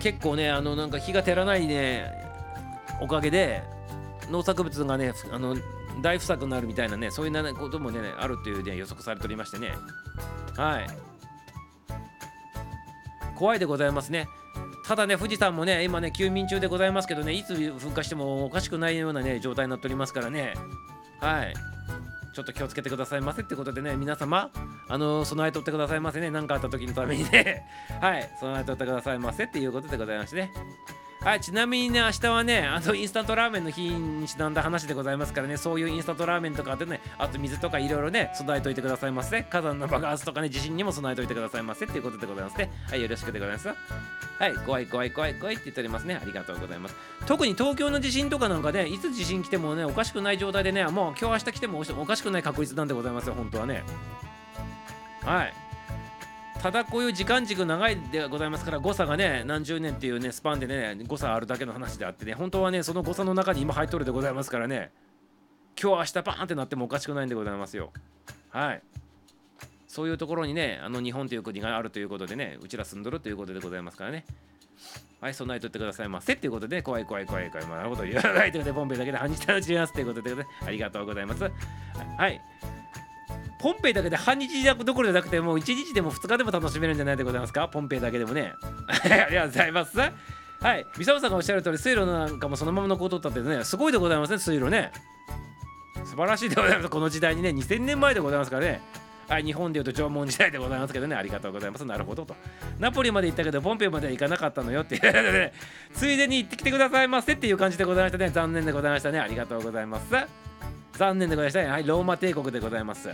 [0.00, 2.10] 結構ねあのなんか日が照らないね
[3.00, 3.62] おかげで
[4.30, 5.56] 農作物がねあの
[6.00, 9.72] 大不作になるみたいなねそういうこともねあるっていうね予測されておりましてね。
[10.56, 10.86] はい。
[13.36, 14.28] 怖いでございますね。
[14.86, 20.54] ただね富士山もね今ね休眠中でございますけどねいつ噴火してもおかしくないようなね状態になっておりますからね。
[21.20, 21.54] はい。
[22.38, 24.52] ちょっと気をつけてくださいませってことでね、皆様、
[24.86, 26.30] あの、備えとってくださいませね。
[26.30, 27.66] 何かあった時のためにね、
[28.00, 30.52] はい、備えとってくださいませっていうことでございましてね。
[31.20, 39.42] はい、ちなみにね、明日はね、あのインスタントラーメンの日にちなんだ話でございますからね、そういうインスタントラーメンとかでね、あと水とかいろいろね、備えといてくださいませ。
[39.42, 42.70] 火山の爆発とかね、地震にも備えといてくださいませっていうことでございますね。
[42.88, 43.68] はい、よろしくでございます。
[43.68, 43.74] は
[44.46, 46.14] い、怖い怖い怖い怖いって言っておりますね。
[46.14, 46.94] ありがとうございます。
[47.26, 53.82] 特に東京の地震とかなんかね、いつ地震来てもね、おかしくない状態でね、もう今日明日来てもおかしくない確率なんでございますよ、本当はね。
[55.24, 55.67] はい。
[56.62, 64.90] ただこういう時間軸長いでございますから誤差がね何十年っていうねスパンでね誤差あるだけの話であってね本当はねその誤差の中に今入っとるでございますからね
[65.80, 67.92] 今日明日バーンってなってもおかしくないんでございますよ。
[68.50, 68.82] はい。
[69.86, 74.24] そういうところにねあの日本という国があるということでねうちら住んどるということでございますからね。
[75.20, 76.34] はい、備えとってくださいませ。
[76.34, 78.04] っていうことで、怖い怖い怖い怖い、まあ、なるほど。
[78.04, 81.42] 言わないということで、ボンベだけで半日楽しみますということで、ありがとうございます。
[81.42, 82.40] はい。
[83.60, 87.68] ポンペイだけで半日どころじゃなくてもう1日でも2日でも楽しめるんじゃないでございますか？
[87.68, 88.54] ポンペイだけでもね
[88.86, 94.92] ありがとうございますはい三沢さんがおっしゃる通り水路なんかもそのまま残っとったってねすごいでございますね水路ね
[96.04, 98.80] 素晴らしいでございますこの時代にね2000年前でございますからね
[99.28, 101.84] はい、日本でいうと縄文時代でございますけどね、ありがとうございます。
[101.84, 102.34] なるほどと。
[102.78, 105.52] ナポリまで行ったけど、ポンペイまでは行かなかったのよっていうね、
[105.92, 108.30] ついでに行ってきてくださいませっていう感じでございましたね。
[108.30, 109.20] 残念でございましたね。
[109.20, 110.47] ありがとうございます。
[110.98, 111.66] 残念でございましたね。
[111.68, 113.08] はい、ローマ帝国でございます。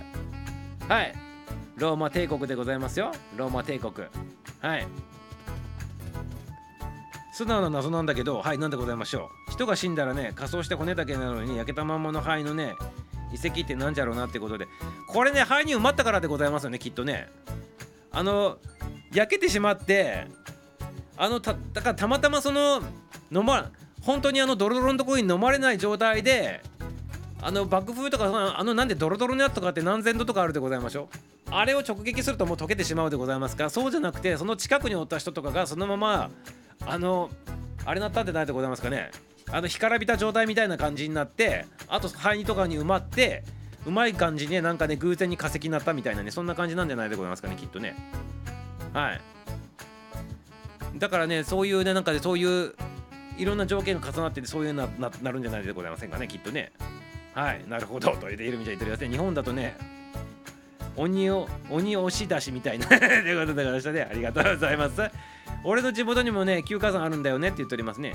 [0.89, 1.15] はい。
[1.77, 3.13] ローマ帝国でございますよ。
[3.37, 3.93] ローマ帝国。
[4.61, 4.87] はい。
[7.35, 9.53] 素直な謎なんだけどはい何でございましょう。
[9.53, 12.75] 人が死んだらね仮装して骨だけなのに焼けたまんまの灰のね
[13.35, 14.67] 遺跡ってなんじゃろうなってことで。
[15.07, 17.29] これね灰に埋まったからでございますよねきっとね。
[18.13, 18.57] あの
[19.13, 20.27] 焼けてしまって
[21.19, 22.81] あのただからたまたまその
[23.31, 23.71] 飲ま
[24.01, 26.63] 本当にあのドロドロのところに飲まれない状態で
[27.47, 31.51] あの爆風とかあのなんでドロドロのやつとかって何千度とかあるでございましょう。
[31.51, 33.65] あれを直撃するともう溶けてしまうでございますか？
[33.65, 36.31] らそうじゃなくてその近くにおった人とかがそのまま
[36.87, 37.29] あの
[37.85, 39.11] あれなったんでないでございますかね？
[39.53, 43.45] あの干からびた状態みたいな感じになってあと肺とかに埋まって
[43.85, 47.95] うまい感じにねなんかね偶然に化石になったみたいなねそんな感じなんじゃないでございますかねきっとね。
[48.95, 49.21] はい。
[50.99, 52.75] だからねそういうねなんかねそういう
[53.37, 56.73] いろんな条件が重なっててそういうなななるんじゃないでございませんかねきっとね。
[57.35, 58.13] はいなるほど。
[58.13, 59.09] と言っているみたいに言ってますね。
[59.11, 59.77] 日本だとね
[60.97, 62.87] 鬼を鬼押し出しみたいな。
[62.89, 65.03] ということでございましたねありがとうございます。
[65.65, 68.15] 俺の地元にもね休火山あるんだよねって言っておりますね。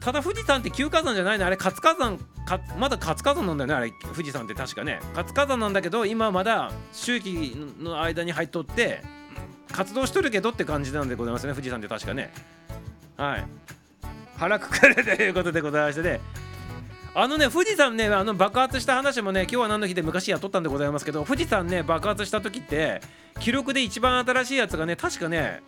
[0.00, 1.46] ただ富士山って休火山じゃないの？
[1.46, 3.74] あれ活火山かまだ活火山なんだよね？
[3.74, 5.00] あれ富士山って確かね。
[5.14, 9.02] 活火山なんだけど今まだ周期の間に入っとって
[9.72, 12.32] 活動しとるけどって感じなんでございますね富士山って確かね。
[13.16, 13.44] はい。
[14.38, 16.20] 腹くくるということでございましてね。
[17.14, 23.00] あのね富士山ねあの爆発した話もね今日は何の日で昔やっとったんでございますけど富士山ね爆発した時って
[23.40, 25.62] 記録で一番新しいやつがね確かね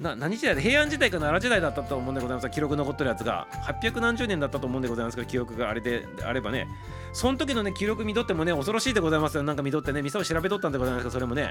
[0.00, 3.46] な何時代で平安時代か奈良時代だったと思うんでございます記録残ってるやつが。
[3.82, 6.66] 800何十年だったと思うんでございますけど記憶があれであればね。
[7.12, 9.42] その時のね記録見とってもね恐ろしいでございますよ。
[9.42, 11.50] なんか見とってね店を調べとったんでございますけどそれもね。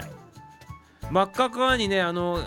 [1.10, 2.40] 真っ赤にねあの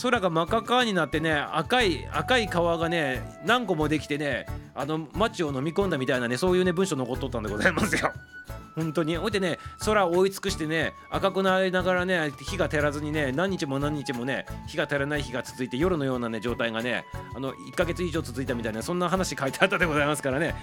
[0.00, 8.12] 空が真っ赤っかになってね赤い赤い川がね何個もできてねあの街を飲み込んだみたいなねそういうね文章残っとったんでございますよ。
[8.74, 9.18] 本当に。
[9.18, 17.04] ほいでね空を覆い尽くしてね赤くなりながらね火が照らずにね何日も何日もね火が照らない日が続いて夜のようなね状態がね
[17.36, 20.54] あの1ヶ月以上続いたみたいなそんな話書いてあったでございますからね。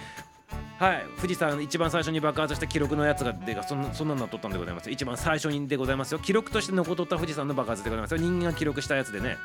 [0.80, 6.20] はい富士山一番最初に爆発した記録のやつがでそんそんなのなっとったんでございます一番最初にでございますよ。
[6.20, 9.38] 記録として残っとった富士山の爆発でございますよ人間が記録したやつでね。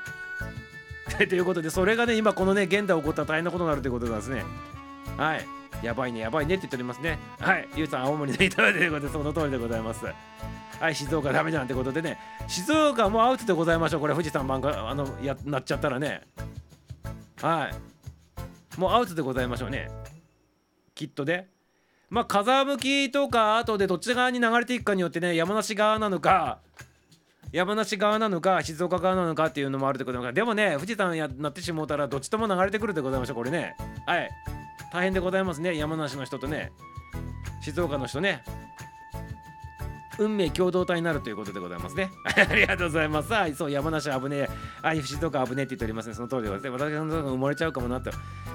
[1.29, 4.45] ということでそれがね今このね現代起こったら大変なことになるということなんですね。
[5.17, 5.47] はい。
[5.83, 7.19] やばいねやばいねって言っておりますね。
[7.41, 7.69] はい。
[7.75, 10.05] ゆうさん青森でいただいてということでその通りでございます。
[10.81, 12.19] はい静岡ダメなんてことでね。
[12.47, 14.01] 静岡もうアウトでございましょう。
[14.01, 16.23] これ富士山版があのやなっちゃったらね。
[17.43, 17.71] は
[18.77, 18.81] い。
[18.81, 19.91] もうアウトでございましょうね。
[20.95, 21.49] きっとで。
[22.11, 26.59] まあ風向きとかあとでどっち側に流れていくかによってね山梨側なのか
[27.51, 33.75] 山梨側なのか静岡側なのかっていうのもあるでございますでもね富士山やなってしもうたらどっちとも流れてくるでございましょうこれね。
[34.07, 34.31] はい。
[34.93, 36.71] 大変でございますね山梨の人とね。
[37.63, 38.45] 静岡の人ね。
[40.19, 42.13] 運命共同体になるということでございますね。
[42.25, 43.33] ありがとうございます。
[43.33, 44.51] はい、そう、山梨危ねえ。
[44.83, 46.15] あ、静岡危ねえって言っておりますね。
[46.15, 46.85] その通りでございます。
[46.85, 48.11] 私のとこ埋もれちゃうかもなって。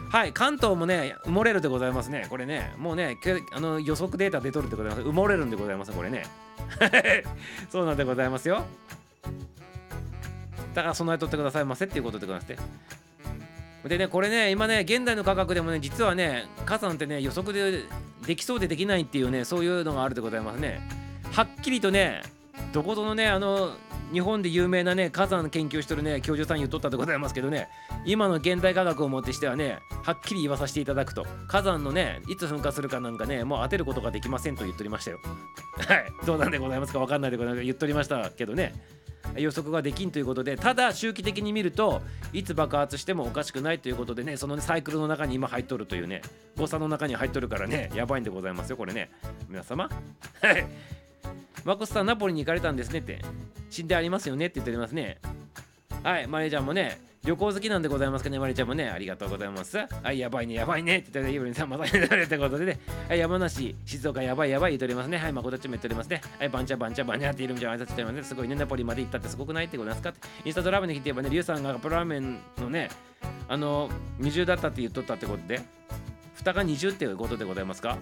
[0.09, 2.27] はい、関東もね、埋もれるでございますね。
[2.29, 3.17] これね、もうね、
[3.53, 5.01] あの予測データ出とるでございます。
[5.03, 6.25] 埋もれるんでございます、これね。
[7.69, 8.65] そうなんでございますよ。
[10.73, 12.57] だから備えとってくださいませっていうことでございますね。
[13.87, 17.85] でね、これね、今ね、現代の価格でもね、実はね、火山ってね、予測で
[18.25, 20.81] できそうでできないっていうね、そういうのがあるでございますね。
[21.31, 22.21] はっきりとね
[22.73, 23.73] どこぞのねあの
[24.11, 27.67] 日本で有名なね火山研究してるね教授さん言っとったでございますけどね
[28.05, 35.19] 今の現代科学をもってしてはねはっきり言わさせていただくと火山のねいつ噴火するかなんかねもう当てることができませんと言っとりましたよ。
[35.87, 37.63] はいどうなんでございますか分かんないでございます。
[37.63, 38.73] 言っとりましたけどね。
[39.37, 42.01] 予測ができんということでただ周期的に見ると
[42.33, 46.21] いつ爆発してもおかしくないということでねその、ね、サイクルの中に今入っとるというね
[46.57, 49.11] 誤差の中に入っとるからねやばいんでございますよこれね。
[49.47, 49.89] 皆様。
[50.41, 50.65] はい。
[51.65, 53.21] マコスさんナポリに行かれたんですねって。
[53.69, 55.19] 死んでありますよねって言っておりますね。
[56.03, 58.39] はいマレーちゃんもね旅行好きなんでございますかね。
[58.39, 59.77] マレーちゃんもねありがとうございます。
[59.77, 62.65] はいやばいねやばいねって言ってイブリンさんまた言われたことで。
[62.65, 65.17] ねはい山梨静岡やばいやばい言っておりますね。
[65.17, 66.21] はいまこたちも言っておりますね。
[66.39, 68.23] はいバンチャバンチャバンチャっているんじゃ挨拶してますね。
[68.23, 70.13] すごいねナポリまで行ったってすごくないってことですか
[70.45, 72.89] インスタドラブに来て言えばねリュウさんがプラーメンのね
[73.47, 75.61] あの二重だったって言っとったってことで。
[76.35, 77.97] 蓋が二重っていうことでございますか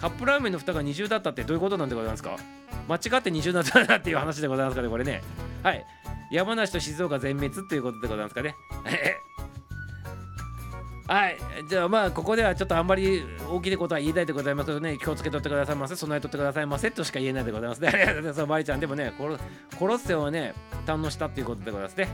[0.00, 2.36] カップラーメンの蓋が二重だったってどういうことなんでございますか？
[2.88, 5.22] 間違って二重だったなっていう話でございますかねこれね。
[5.62, 5.84] はい。
[6.30, 8.54] 山梨と静岡全滅っていうことでございますかね。
[11.06, 11.36] はい。
[11.68, 14.96] じゃあまあここではちょっとあんまり大きいことは言いたいでございますけどね。
[14.98, 15.76] 気をつけとってください。
[15.76, 17.88] ませ備えとってくださいませとしか言えないでございますね。
[17.88, 19.38] ありがとうございますマリちゃんでもねコロ
[19.78, 20.54] コロッセオはね
[20.86, 22.08] 堪能したっていうことでございますね。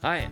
[0.00, 0.30] はい。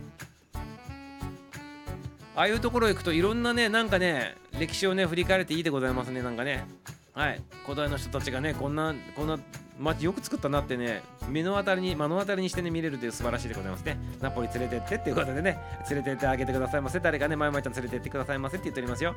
[2.35, 6.65] ああいうところ行くといろんなねなんかね歴史をね振り返れていいでございますねなんかね。
[7.13, 7.41] はい。
[7.63, 9.37] 古代の人たちがねこんなこんな
[9.79, 13.97] 街よく作ったなってね目の当たりに目の当たりにしてね見れるという素晴らしいでございますね。
[14.21, 15.57] ナポリ連れてってっていうことでね
[15.89, 16.99] 連れてってあげてくださいませ。
[16.99, 19.15] 誰かねまいまいちゃん連れてってくださいませって言っておりますよ。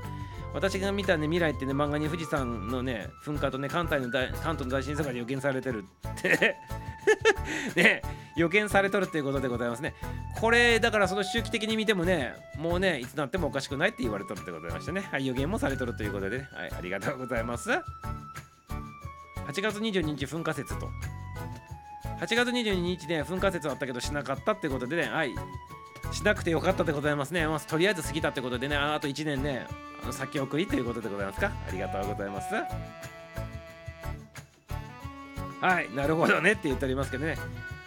[0.55, 6.57] 私が見たね未来ってね漫画に富士山のね噴火とね関西の大関東の大震災が予見されてるって。
[7.77, 8.03] ね
[8.37, 9.95] 予見されとるっていうことでございますね。
[10.41, 17.71] これだからその周期的に見てもねもうねいつなってもおかしくないって言われとるってことでましてね、はい、予言もされとるということでね、はい、ありがとうございます。
[19.47, 20.89] 8月22日噴火説と。
[22.21, 25.09] 8月22日ね噴火説はあったけどしなかったってことでね。
[25.09, 25.35] はい。
[26.13, 28.77] しなくてよかったでございますね、まあ、とりあえず過ぎたってことでね。
[28.77, 29.67] あと1年ね。
[30.03, 31.53] あの先送りということでございますか。
[31.69, 32.55] ありがとうございます。
[35.61, 35.91] はい。
[35.95, 37.37] なるほどねって言っておりますけどね。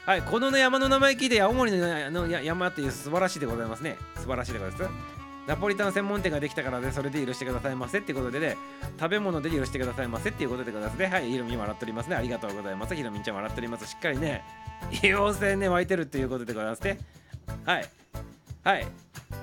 [0.05, 0.21] はい。
[0.21, 3.97] この、ね、山の名前聞いて青森の,、の山っていう素晴らしいでございますね。
[4.15, 5.18] 素晴らしいでございます。
[5.49, 8.55] ナポリタン専門店ができたからね、それで許してくださいませってことでね、
[8.99, 11.07] 食べ物で許してくださいませっていうことでございますね。
[11.07, 12.15] はい、ひろみ笑っておりますね。
[12.15, 12.93] ありがとうございます。
[12.93, 13.87] ひろみちゃん笑っております。
[13.87, 14.43] しっかりね、
[14.91, 16.99] 硫黄泉ね、湧いてるっていうことでございますね。
[17.65, 17.89] はい。
[18.63, 18.87] はい。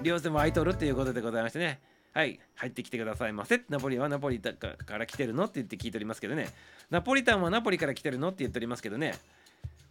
[0.02, 1.80] 利用泉湧いとるっていうことでございましてね。
[2.12, 3.62] はい、入ってきてくださいませ。
[3.68, 4.52] ナポリはナポリか
[4.98, 6.50] ら来てるのって言って聞いておりますけどね。
[6.88, 9.14] ナポリタンはナポリから来てるのって言っておりますけどね。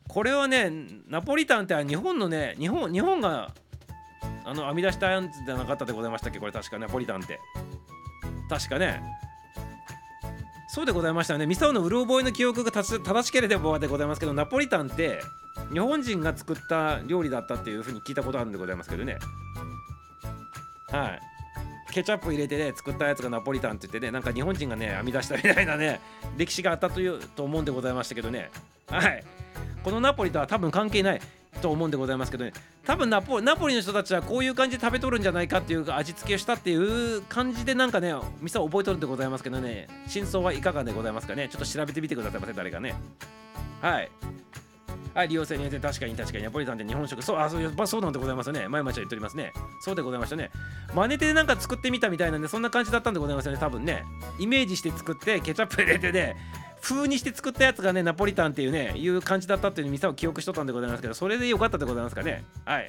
[0.08, 0.72] これはね、
[1.08, 3.52] ナポリタンって日本のね、日本日本が
[4.44, 6.40] あの編み出したやつじゃなかったでございましたっけ？
[6.40, 7.40] これ確かナポリタンって。
[8.50, 9.02] 確かね。
[10.68, 11.46] そうでございましたね。
[11.48, 15.22] ミサオのうる覚えの記憶が正しければでございますけどナポリタンって
[15.72, 19.18] 日本人が作った料理だったっていうふうに聞いたことあるんでございますけどね。
[20.92, 21.22] はい。
[21.94, 26.02] ケチャップ入れてね作ったやつがナポリタンって言ってねなんか日本人がね編み出したみたいなね
[26.38, 28.52] 歴史があったというと思うんでございましたけどね。
[28.88, 29.24] はい。
[29.82, 31.22] このナポリとは多分関係ない。
[31.62, 32.54] と思うんでございますけどね。
[32.86, 39.88] 多分ナポナポリの人たちはこういう感じで食べとるんじゃないかっていう味付けをしたっていう感じでなんかね店を覚えとるんでございますけどね。
[40.08, 41.50] 真相はいかがでございますかね。
[41.50, 42.96] ちょっと調べてみてくださいませ誰かね。
[43.82, 44.12] はい。
[45.14, 46.44] はい、利用性によって確かに確かに。
[46.44, 48.68] ナポリタンって日本食そうあそうやっぱそうなんでございますよね。
[48.68, 49.54] 前々ちゃ言っておりますね。
[49.80, 50.52] そうでございましたね。
[50.94, 53.58] 真似てなんか作ってみたみたいなんでそんな感じだったんでございますよね。
[53.58, 54.04] 多分ね。
[54.40, 56.36] イメージして作ってケチャップ入れてね。
[56.86, 62.44] 風にして作ったやつがねナポリタンっていうねいう感じだったっていう店を記憶しとったんでございますけどそれでよかったでございますかね。
[62.64, 62.88] はい。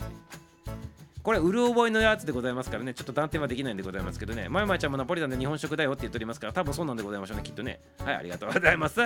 [1.27, 7.81] これ、うる覚えのやつでございますからね、ちょっと断定はできないんでございますけどね、まいまいちゃんもナポリタンで日本食だよって言っておりますから、多分そうなんでございましょうね、きっとね。
[7.99, 9.01] はい、ありがとうございます。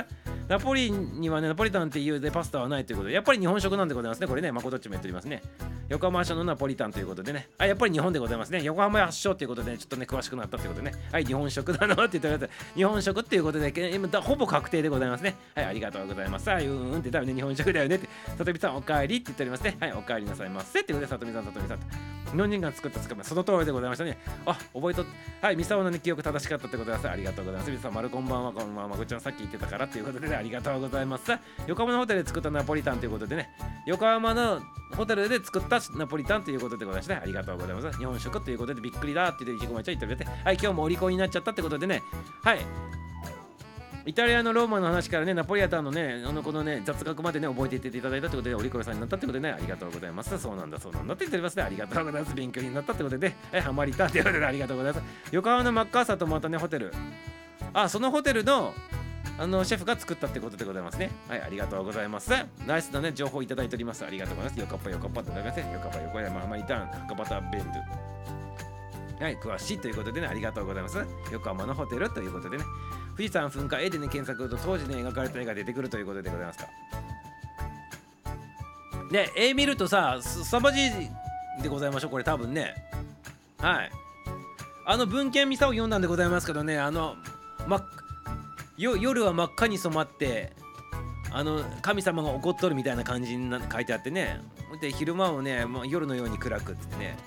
[0.47, 5.41] ナポリにはね、ナポリタンっていうでパスタはないということで、やっぱり日本食なんでございますね、これね、まこどっちも言っておりますね。
[5.89, 8.63] 横浜発祥のナポリタンということでね、あ、やっぱり日本でございますね。
[8.65, 12.75] 横浜発祥ということで、ね、ちょっとね、詳しくなったということでね、はい、日本食だなって言っております。
[12.77, 15.37] 日本食っていうことで、今ほぼ確定でございますね。
[15.55, 16.51] はい、ありがとうございます。
[16.51, 19.77] はい、うんうんって多分ね、日本食だよねって、さとみさんお帰りって言っておりますね。
[19.81, 22.10] はい、お帰りなさいませってことで、さとみさん、さとみさん。
[22.33, 24.19] 日本人が作ったつかみその通りでございましたね。
[24.47, 25.05] あ覚えと
[25.41, 27.09] はいミサオの、ね、記憶正しかったってことです。
[27.09, 27.71] ありがとうございます。
[27.71, 31.33] 皆さん丸こんばんはこんばんはまこちゃんさっき言ってたからということで、ね、ありがとうございます。
[31.67, 33.51] 横浜のホテルで作ったナポリタンということでね
[33.87, 34.61] 横浜の
[34.97, 37.99] ホテルで作ったナポリタンということでございまして、ね、ありがとうございます。
[37.99, 42.03] 日本食ということでびっくりだって言っていちごまちゃん言ってくれてはい今日もお利口になっちゃったってことでね
[42.43, 42.59] はい。
[44.07, 50.39] イタリアのローマの話からね、ナポリアタンのね、あのこのね、雑学までね、覚えていっていただいたということで、お利口さんになったってことでね、ありがとうございます。
[50.39, 51.63] そうなんだ、そうなんだって言っておりますね。
[51.65, 52.35] ありがとうございます。
[52.35, 55.05] 勉強になったってことで、ね、え、ハマりたっていうことで、ありがとうございます。
[55.33, 56.93] 横浜のマッカーサーとまたね、ホテル。
[57.75, 58.73] あ、そのホテルの、
[59.39, 61.11] あのシェフが作ったってことでございますね。
[61.29, 62.31] はい、ありがとうございます。
[62.67, 64.05] ナイスなね、情報いただいております。
[64.05, 64.61] ありがとうございます。
[64.61, 65.73] よかっぱよかっぱってなりません。
[65.73, 69.25] よかっぱ横山ハマりタン、かバタベンド。
[69.25, 70.99] はい、詳しいということでね、ありがとうございます。
[71.31, 72.65] 横浜のホテルということでね。
[73.21, 76.67] 富士山噴火絵でね検索すると当時に描かれた絵が出てくるということでございますか。
[79.13, 80.91] で絵見るとさすさまじい
[81.63, 82.75] でございましょうこれ多分ね。
[83.59, 83.91] はい。
[84.87, 87.15] あの文献ミサを読んだんでございますけどねあの、
[87.67, 87.85] ま、
[88.79, 90.53] 夜は真っ赤に染まって
[91.31, 94.41] あの神様が怒っとるみたいな感じに書いてあってね。
[94.81, 97.19] で昼間をね、ま夜のように暗くっつってね。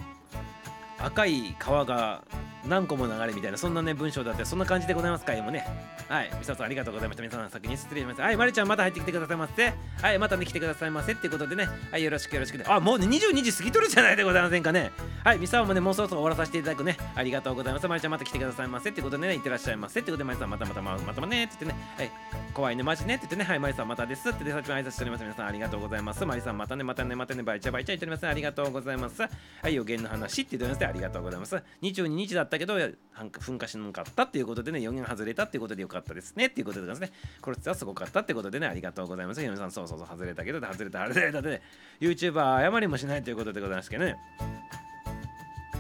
[0.98, 2.24] 赤い川が
[2.68, 5.66] 何個も流れみたいなそんなね文章だってそんな感じでございますか今ね。
[6.08, 6.32] はい。
[6.40, 7.24] みささんありがとうございました。
[7.24, 9.74] 皆さん先に失礼しますはいまるちゃんまた入ってきてくださいませ。
[10.02, 10.20] はい。
[10.20, 11.30] またね来てくださいませってい。
[11.30, 12.66] うことでねはいよろしくよろしくね。
[12.68, 14.92] あもうね22時過ぎとるじゃないでございませんかね。
[15.24, 15.40] はい。
[15.40, 16.98] みさんもねもうそろそろ終わらさせていただくね。
[17.16, 17.74] ありがとうござい。
[17.74, 22.12] ますまるちゃんまた来てくださいませってことでねいってらっしゃいませってことでまるさんまたまたままたねって言ってねはい
[22.54, 29.30] 怖いねマジねって言ってねはいまるさんまたですってでさっきも挨拶しております皆さんありがとうございますまりさんまたねまたねまたねバイチャバイチャ言っておりますありがとうございますは
[29.70, 39.42] い予言の話って言っておりますありがとうございます22日だったけど噴火しなかったっていうことでね、予言外れたっていうことでよかったですねっていうことでですね、これはすごかったってことでね、ありがとうございます。
[39.42, 41.62] 皆さん、そうそうそう、外れたけど、外れた、外れたで、ね、
[42.00, 44.16] YouTuber 謝りもしないということでございますけどね。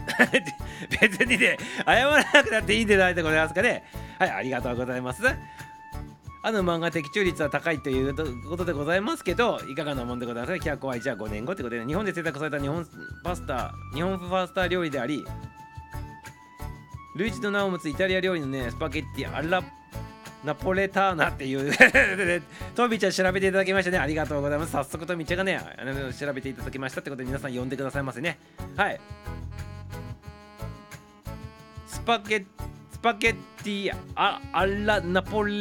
[1.01, 3.83] 別にね、謝らなくなっていいんじゃないでございますかね。
[4.19, 5.23] はい、ありがとうございます。
[6.45, 8.13] あの漫画的中率は高いという
[8.49, 12.85] ことでございますけど、いかがなもんでございますか ?100 はじゃあ5年後ってことで、日本で制作された日本
[13.23, 15.23] パスタ、日本ファスター料理であり、
[17.15, 19.63] ルイジの名を持つイタリア料理のね、スパゲッティアラ
[20.43, 21.71] ナポレターナっていう
[22.75, 23.97] トミちゃん調べていただきましたね。
[23.97, 24.71] ありがとうございます。
[24.73, 25.59] 早速トミちゃんがね、
[26.19, 28.37] 調べていただきましたってことで皆さん呼んでくださいませね。
[28.75, 28.99] はい。
[31.87, 32.45] スパゲッ
[33.03, 35.53] パゲッティアアラナポレ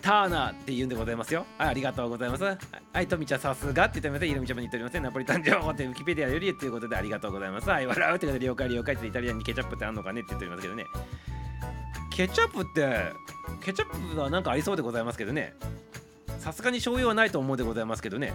[0.00, 1.44] ターナって言うんでございますよ。
[1.58, 2.44] はい、ありがとうございます。
[2.44, 2.56] は
[3.02, 4.30] い、トミちゃんさすがって言ってません。
[4.30, 5.02] イルミちゃんも言っておりません。
[5.02, 7.68] ナポリタン情報ってウィキペディアよりということでありがとうございます。
[7.68, 10.86] はい、笑うってことで了解了解ってイタリアにケチャップってあんのかねって言っておりますけどね。
[12.10, 13.12] ケチャップって、
[13.62, 15.52] ケチャップはなんかありそうでございますけどね。
[16.38, 18.32] さすがに醤油はないと思うでございますけどね。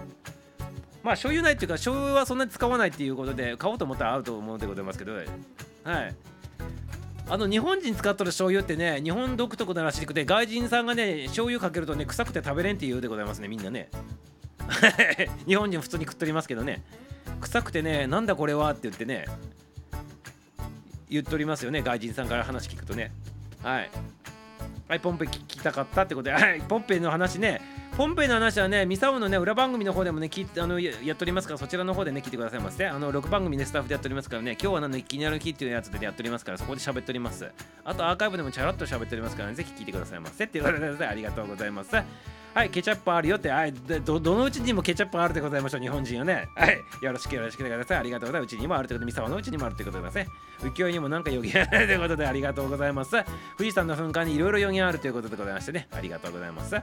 [1.02, 6.16] まあ醤油ないっていうか醤油はそんなに使わないっていうことで買おうと思ったら合うと思うでございますけど、はい。
[7.30, 13.90] あの日本人使っとる醤油ってね日本独特ならしくて外人さんがね醤油かけるとね臭くて食べれんって言うでございますねみんなね。
[15.48, 16.84] 日本人普通に食っとりますけどね。
[17.42, 19.26] 臭くてねなんだこれはって言ってね
[21.10, 23.12] 言っとりますよね外人さんから話聞くとね。
[23.62, 23.90] はい。
[24.88, 27.62] はいポンペ聞きたかったってことではいポンペの話ね
[27.98, 32.86] 本編の話はね、ミサオのね、裏番組の方でもね、聞いてあのやっておりますから、そちらの方でね、聞いてくださいませ。
[32.86, 37.52] あの、6番組でスタッフでやっておりますからね、今日は何の気になる日っていうやつでねやっておりますから、そこで喋っております。
[37.84, 40.46] あと、アーカイブでもチャラッと喋っておりますからね、ぜひ聞いてくださいませ。
[40.46, 41.96] っていうことで、ありがとうございます。
[42.54, 46.50] はい、ケチャップあるよって、はい、どどのうちにもケチャップあるでございましょう、日本人はね。
[46.56, 47.98] はい、よろしくよろしくください。
[47.98, 48.54] ありがとうございます。
[48.54, 50.70] うちにもあるということで、ミサオのうちにもあるということでございますね。
[50.70, 53.12] 浮世絵にもなんか予言あるということで、ありがとうございます。
[53.58, 56.76] 富士山の噴火にいろいろ予言あるということでございましてね、ありがとうございます。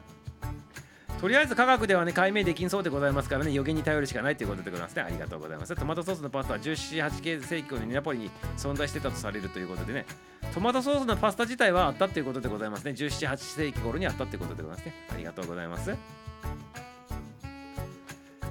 [1.21, 5.03] とりあえず科学ではね、解明できんそうでございますからね、予言に頼るしかないということでございますね。
[5.03, 5.75] ありがとうございます。
[5.75, 10.07] トマトソースのパスタは17、8世紀頃にナポリに存在してたとされるということでね、
[10.53, 12.91] トマトソースのパスタ自体はあったということでございますね。
[12.93, 14.95] 17、8世紀頃にあったということでございますね。
[15.12, 16.24] ありがとうございます。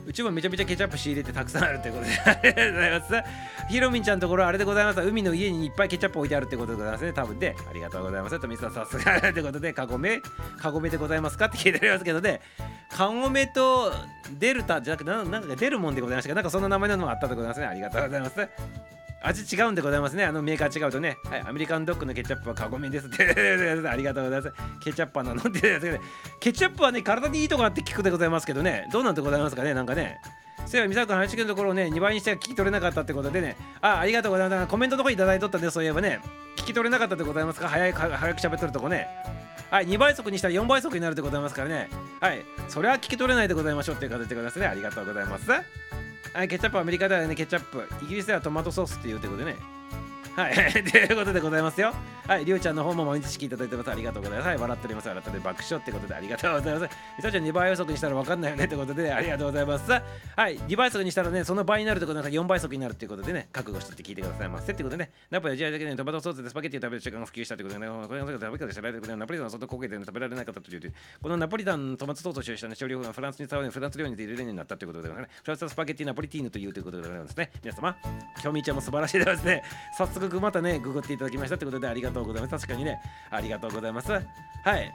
[0.05, 3.13] うちもめちゃめちゃケチャップ仕入れてたくさんあるということでありがとうございます。
[3.69, 5.01] ひろみんちゃんのところあれでございます。
[5.01, 7.13] 海の家にいっぱいケチャップ置いてあるってことでございますね。
[7.13, 8.39] 多分で、ありがとうございます。
[8.39, 10.21] とみさんさすがということで、カゴメ、
[10.57, 12.41] カゴメでございますかって聞いてありますけどね、
[12.89, 13.91] カゴメと
[14.39, 16.33] デルタじゃなくて、なんか出るもんでございましたけ？
[16.33, 17.67] ど、なんかそんな名前ののがあったでございますね。
[17.67, 18.49] ありがとうございます。
[19.23, 20.25] 味違うんでございますね。
[20.25, 21.17] あのメーカー違うとね。
[21.29, 23.23] はい、アメリカンドッグのケチャップはカゴメですって。
[23.87, 24.53] ありがとうございます。
[24.81, 26.01] ケチャップはなのって言うんですけどね。
[26.39, 28.87] ケチャップはね、体にいいとこあって聞くでございますけどね。
[28.91, 30.19] どうなんでございますかね、なんかね。
[30.65, 34.67] そういえば、美佐君話のところをね、2倍にしては聞き取れなかったってことでね、あ、ありがとうございます。
[34.67, 36.19] コメントのとこいただいとったんで、そういえばね、
[36.55, 37.67] 聞き取れなかったでございますか？
[37.67, 39.07] 早い、早く喋ってるとこね。
[39.71, 41.89] はい、2倍速にしたら4倍速になるでございますからね。
[42.19, 44.67] はい、それは聞き取れないでございましょうっていう形でございますね。
[44.67, 45.92] ありがとうございます。
[46.33, 47.87] あ、ケチャップはアメリカではね、ケチャップ。
[48.03, 49.72] イギリスではトマトソースっていうってことでね。
[50.35, 50.53] はい、
[50.83, 51.93] ということでございますよ。
[52.27, 53.91] はい、りょうちゃんの方も毎日聞いていただいてます。
[53.91, 54.47] ありがとうございます。
[54.47, 55.07] はい、笑っております。
[55.07, 56.95] 笑って爆笑ってことでありがとうございます。
[57.17, 59.91] みさちゃん2倍予測にしたら分かんないよねってことでありがとうございます。
[59.91, 77.51] はい、2倍速にしたらね、その倍になるってことなんか4倍速になるっていうことでね、覚悟してって聞いてくださいませってことでね、ナポリは時代的にトマトソースでスパゲッティを食べる習慣が普及したってことでね、これが食べ方で知られてくれナポリタンの外焦げて食べられなかったという、このナポリタントマトソースを使用したね、少量がフランスに伝わるフランス料理に入れるようになったということでね、フランススパゲッティナポリティーヌというということでございますね。
[77.63, 77.95] 皆様、
[78.41, 79.63] 今日みちゃんも素晴らしいですね。
[79.97, 82.51] 早速またね、ググっていただきましたってことでありがとうございます。
[82.51, 82.99] 確かにね、
[83.29, 84.11] ありがとうございます。
[84.11, 84.91] はい。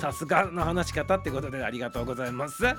[0.00, 2.64] さすがの話し方ってことでありがとうございます。
[2.64, 2.74] は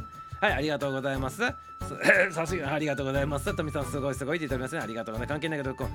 [0.50, 1.42] い、ありがとうございます。
[2.32, 3.56] さすがありがとうございます。
[3.56, 4.82] 富さん、すごいすごいって言っておりますね。
[4.82, 5.30] ありがとうございます。
[5.30, 5.88] 関係ないけど、こう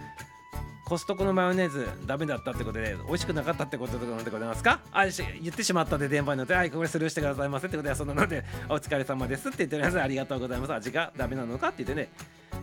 [0.85, 4.81] コストコのマヨネーズダメだったってことで美味しくなかったってことでございますか？
[4.93, 10.75] あ言ってしまったで電波に乗ってはいこれスルーしてくださいませってことでそんなのでお疲れ様ですって言っておりますありがとうございます。
[10.75, 12.11] 味がダメなのかって言ってね。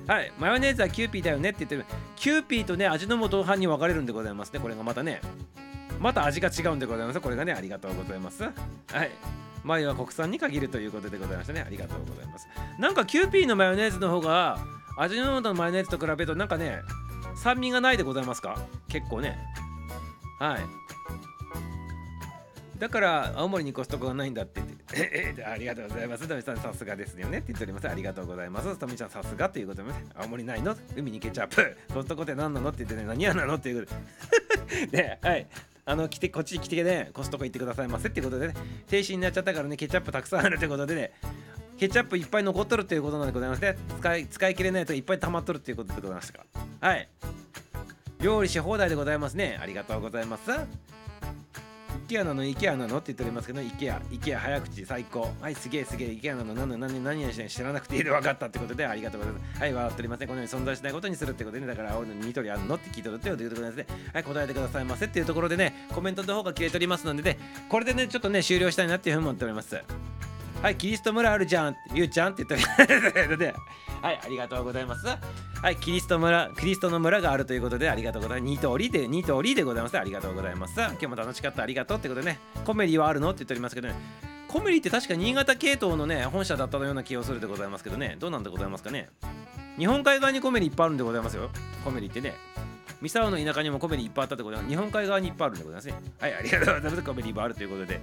[0.05, 0.32] はい。
[0.38, 4.59] マヨネーズはキューピーだよねって言ってキューピーとね味の素派に分かれるんでございますね。
[4.59, 5.22] これがまたね。
[5.99, 7.20] また味が違うんでございます。
[7.20, 8.43] これがねありがとうございます。
[8.43, 9.11] はい。
[9.63, 11.63] マヨは国産に限るということでございましたね。
[11.65, 12.47] ありがとうございます。
[12.78, 14.57] なんかキューピーのマヨネーズの方が
[14.97, 16.80] 味の素のマヨネーズと比べるとなんかね
[17.42, 18.58] 酸味がないでございますか？
[18.88, 19.38] 結構ね。
[20.40, 20.60] はい。
[22.80, 24.62] だから青森にコストコがないんだって。
[24.92, 26.28] 言ってありがとうございます。
[26.28, 27.40] トミさんさすがですよね。
[27.40, 27.90] って言っております。
[27.90, 28.78] ありがとうございます。
[28.78, 30.06] トミちゃんさすがということでね。
[30.16, 30.76] 青森ないの？
[30.96, 32.70] 海にケチャップコストコって何なの？
[32.70, 33.04] って言ってね。
[33.04, 33.56] 何屋なの？
[33.56, 34.98] っていうことで。
[35.04, 35.48] ねはい。
[35.86, 38.54] あの来てこっち来てねコストコ行ってくださいませってことでね。
[38.88, 41.12] 停止になっちゃったからねケチャップたくさんあるってことでね。
[41.80, 43.78] ケチャップいっぱい残っとるっていうことなんでございますね。
[44.00, 46.46] 使い使い切れないといっぱい溜まっとるっていうことでございましたか？
[46.82, 47.08] はい。
[48.20, 49.58] 料理し放題でございますね。
[49.62, 50.52] ありがとうございます。
[52.10, 55.32] IKEA なの IKEA なのって言っておりますけど、IKEA、IKEA 早口最高。
[55.40, 59.62] はい、すげえすげえ IKEA なの何何何々しない知らなくていいで分かったってことでありがとうございます。
[59.62, 60.28] はい、笑っておりません。
[60.28, 63.86] このように存在しないことにするってことで、ね、だから青のニトリあるのって聞いてるってことでございますね。
[64.14, 69.82] はい、答えてくださいませっていうところでね、コメントの方が切れておりますのでね、これでね、ちょっとね、終了したいなっていうふうに思っております。
[70.62, 73.45] はい、キリスト村あるじゃん、ゆうちゃんって言っており。
[74.01, 75.05] はい、ありがとうございます。
[75.07, 78.53] はい、キリスト村、キリストの村があるということで、ありがとうございます。
[78.53, 79.97] 2通りで、2通りでございます。
[79.97, 80.74] ありがとうございます。
[80.78, 83.95] 今日も楽しかった、ありがとうってことでね、コメリはあるのって言っておりますけどね、
[84.49, 89.10] コメリって確か新潟系統のね、本社だったような気がするでございますけどね、どうなんでございますかね。
[89.78, 91.49] 日本海側にコメリいっぱいあるんでございますよ。
[91.86, 92.36] コメリってね。
[92.99, 95.93] 三沢の田舎にもコメリいっぱいあったってことで、日本海側にいっぱいあるんでございますね。
[96.20, 97.03] はい、ありがとうございます。
[97.03, 98.01] コメリもあるということで。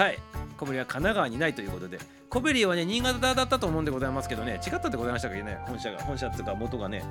[0.00, 0.18] はい。
[0.56, 1.98] コメリは神奈川にないということで、
[2.30, 7.04] コメリーはね、新潟だったと思うんでございますけどね、違ったでございましたっけね、本社が、本社っていうか元がね、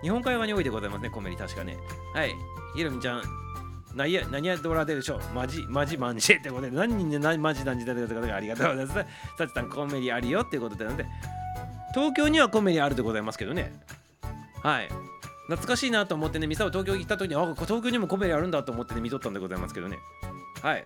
[0.00, 1.76] 日本海側においてございますね、コメリ確かね。
[2.14, 2.32] はい。
[2.76, 3.22] ひろみちゃん、
[3.96, 5.20] 何や、何やドラででしょう。
[5.34, 9.06] マジ、マジマンジってことで、何人で何マジなんじだってことでありがとうございます。
[9.36, 11.06] さちさん、コメリあるよっていうことで、なんで、
[11.92, 13.72] 東京にはコメリあるでございますけどね。
[14.62, 14.88] はい。
[15.48, 19.98] 懐かしいなと思ってね、ミサを東京行った時に、あ、東京にもコメリあるんだと思ってね、見とったんでございますけどね。
[20.62, 20.84] はい。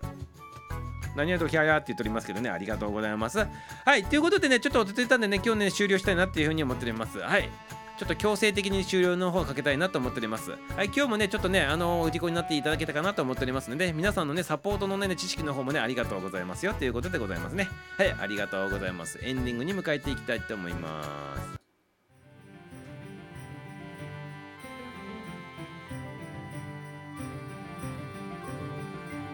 [1.16, 3.46] 何やとひゃやって言っておりますけどね、ありがとうございます。
[3.84, 7.18] はい、ということでね、ちょっと落ち着いたんでね、今日ね、終了したいなっていうふうに思っております。
[7.18, 7.48] はい。
[7.96, 21.04] ちょっと強制的に終了の方をかけたいなと思っておりますはい今日もねちょっとねあのお利口になっていただけたかなと思っておりますので皆さんのねサポートのね知識の方もねありがとうございますよということでございますねはいありがとうございますエンディングに迎えていきたいと思いま
[21.54, 21.63] す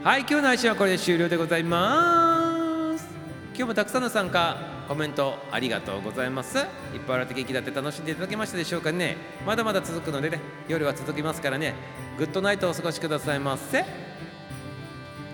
[0.03, 3.07] はい今日の配信はこれで終了でございます。
[3.49, 4.57] 今日もたくさんの参加
[4.89, 6.57] コメントありがとうございます。
[6.57, 9.19] いっぱい笑って元気だって楽しんでいただけましたでしょうかね。
[9.45, 11.75] まだまだ続くのでね夜は続きますからね。
[12.17, 13.85] グッドナイトお過ごしくださいませ。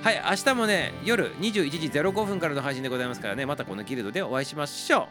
[0.02, 3.46] はい明日もね夜21時05分からの配信でございますからね。
[3.46, 5.06] またこのギルドでお会いしましょう。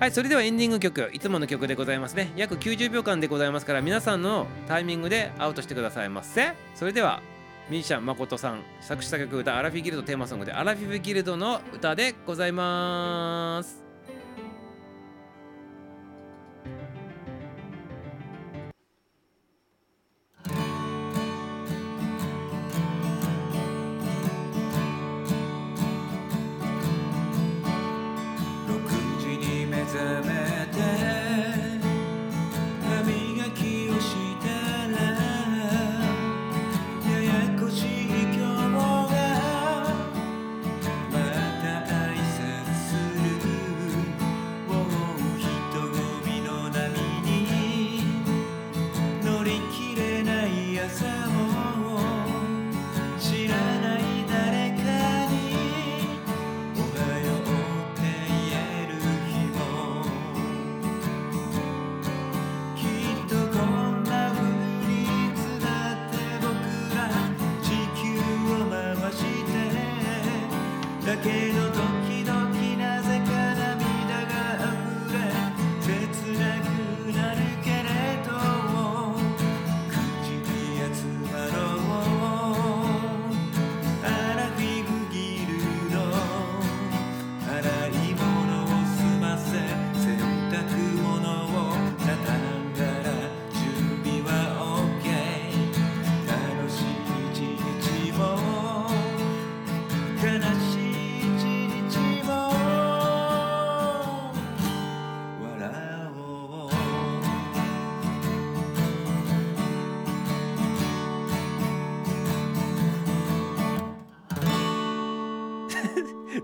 [0.00, 2.32] はいそれではエンディング曲いつもの曲でございますね。
[2.34, 6.54] 約90秒間でございますから皆さんのタイミングでアウトしてくださいませ。
[6.74, 7.22] それでは
[7.70, 13.89] ミュージシャン誠さん作詞作曲歌アラフィギルドテーマソングでアラフィフギルドの歌でございます。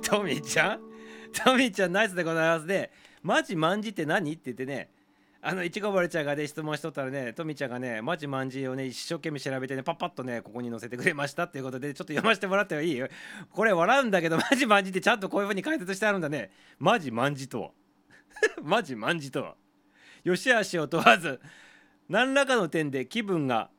[0.08, 0.80] トミーちゃん？
[1.32, 2.90] トミーちゃんナイスでございますね。
[3.22, 4.32] マジマンジって何？
[4.32, 4.90] って言ってね。
[5.42, 13.08] あのいちごぼれちゃんがね質問しとったらねトミーちゃんがねマジマンジをね一生懸命調べてねパッパッとねここに載せてくれましたっていうことでちょっと読ませてもらってもいいよ。
[13.50, 16.50] これ笑うんだけどマジマンジってちゃんとこういう風に解説してあるんだね。
[16.78, 17.70] マジマンジとは？
[18.62, 19.54] マジマンジとは？
[20.24, 21.40] 良し悪しを問わず
[22.08, 23.70] 何らかの点で気分が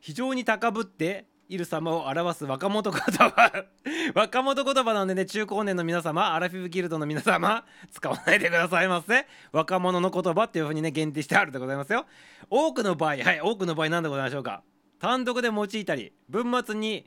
[0.00, 3.64] 非常に高ぶっている様を表す若者言葉。
[4.14, 9.26] 若者言葉なんでね中高年の皆様アラフィフギルドの皆様使わないでくださいませ。
[9.52, 12.06] 若者の言葉っていう風にね限定してあるでございますよ。
[12.48, 14.62] 多くの場合はい多くの場合何でございましょうか。
[14.98, 17.06] 単独で用いたり文末に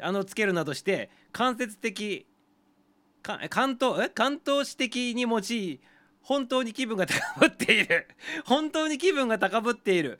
[0.00, 2.26] あのつけるなどして間接的
[3.22, 5.80] か関東え関東詞的に用い
[6.22, 8.08] 本当に気分が高ぶっている。
[8.46, 10.18] 本当に気分が高ぶっている。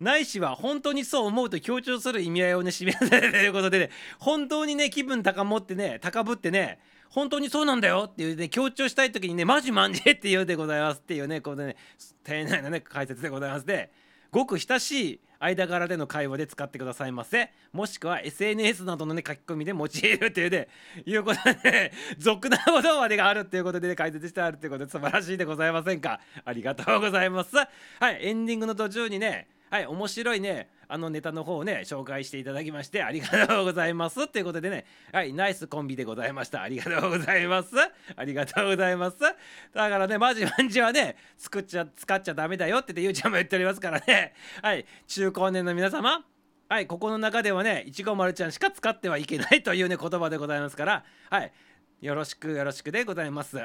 [0.00, 6.78] ないしは本当にそう思うと強調する意味合いをね示されるということでね本当にね気分高まってね高ぶってね
[7.10, 11.76] 本当にそうなんだよっていうね強調したい時にねマジマンジって言うでございますっていうねこれね
[12.22, 13.90] 丁寧なね解説でございますで
[14.30, 17.50] ごく親しい間柄での会話で使ってくださいませ。
[17.72, 20.68] もしくは SNS などのね書き込みで用いるっていうね
[21.06, 26.20] いうことでね俗なことまでがあるっていうことで、ね、解説してあるっていうことで素晴らしいでございませんか。
[26.44, 27.56] ありがとうございます。
[27.56, 27.66] は
[28.10, 34.22] いエンディングの途中にねはい面白いねあのネタの方をね紹介していただきましてありがとうございます。
[34.22, 36.62] っていうことでねはいナイスコンビでございました。
[36.62, 37.70] ありがとうございます。
[38.16, 39.18] ありがとうございます。
[39.20, 39.34] だ
[39.72, 42.78] からねマジマンジはね作っちゃ使っちゃダメだよ。
[42.78, 44.34] って言ってゆうちゃんも言っておりますからね。
[44.62, 46.24] はい中高年の皆様。
[46.68, 51.04] はいここの中ではねいちごまるちゃんしか使ってはいけないというね言葉でございますから。
[51.30, 51.52] はい
[52.00, 53.58] よろしくよろしくでございます。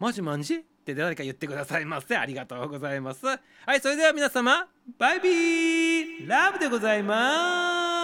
[0.00, 3.26] マジマンジって誰か言ってくださいませありがとうございます。
[3.26, 3.36] は
[3.74, 4.66] いそれでは皆様
[4.98, 6.28] バイビー。
[6.28, 7.99] ラブでございます。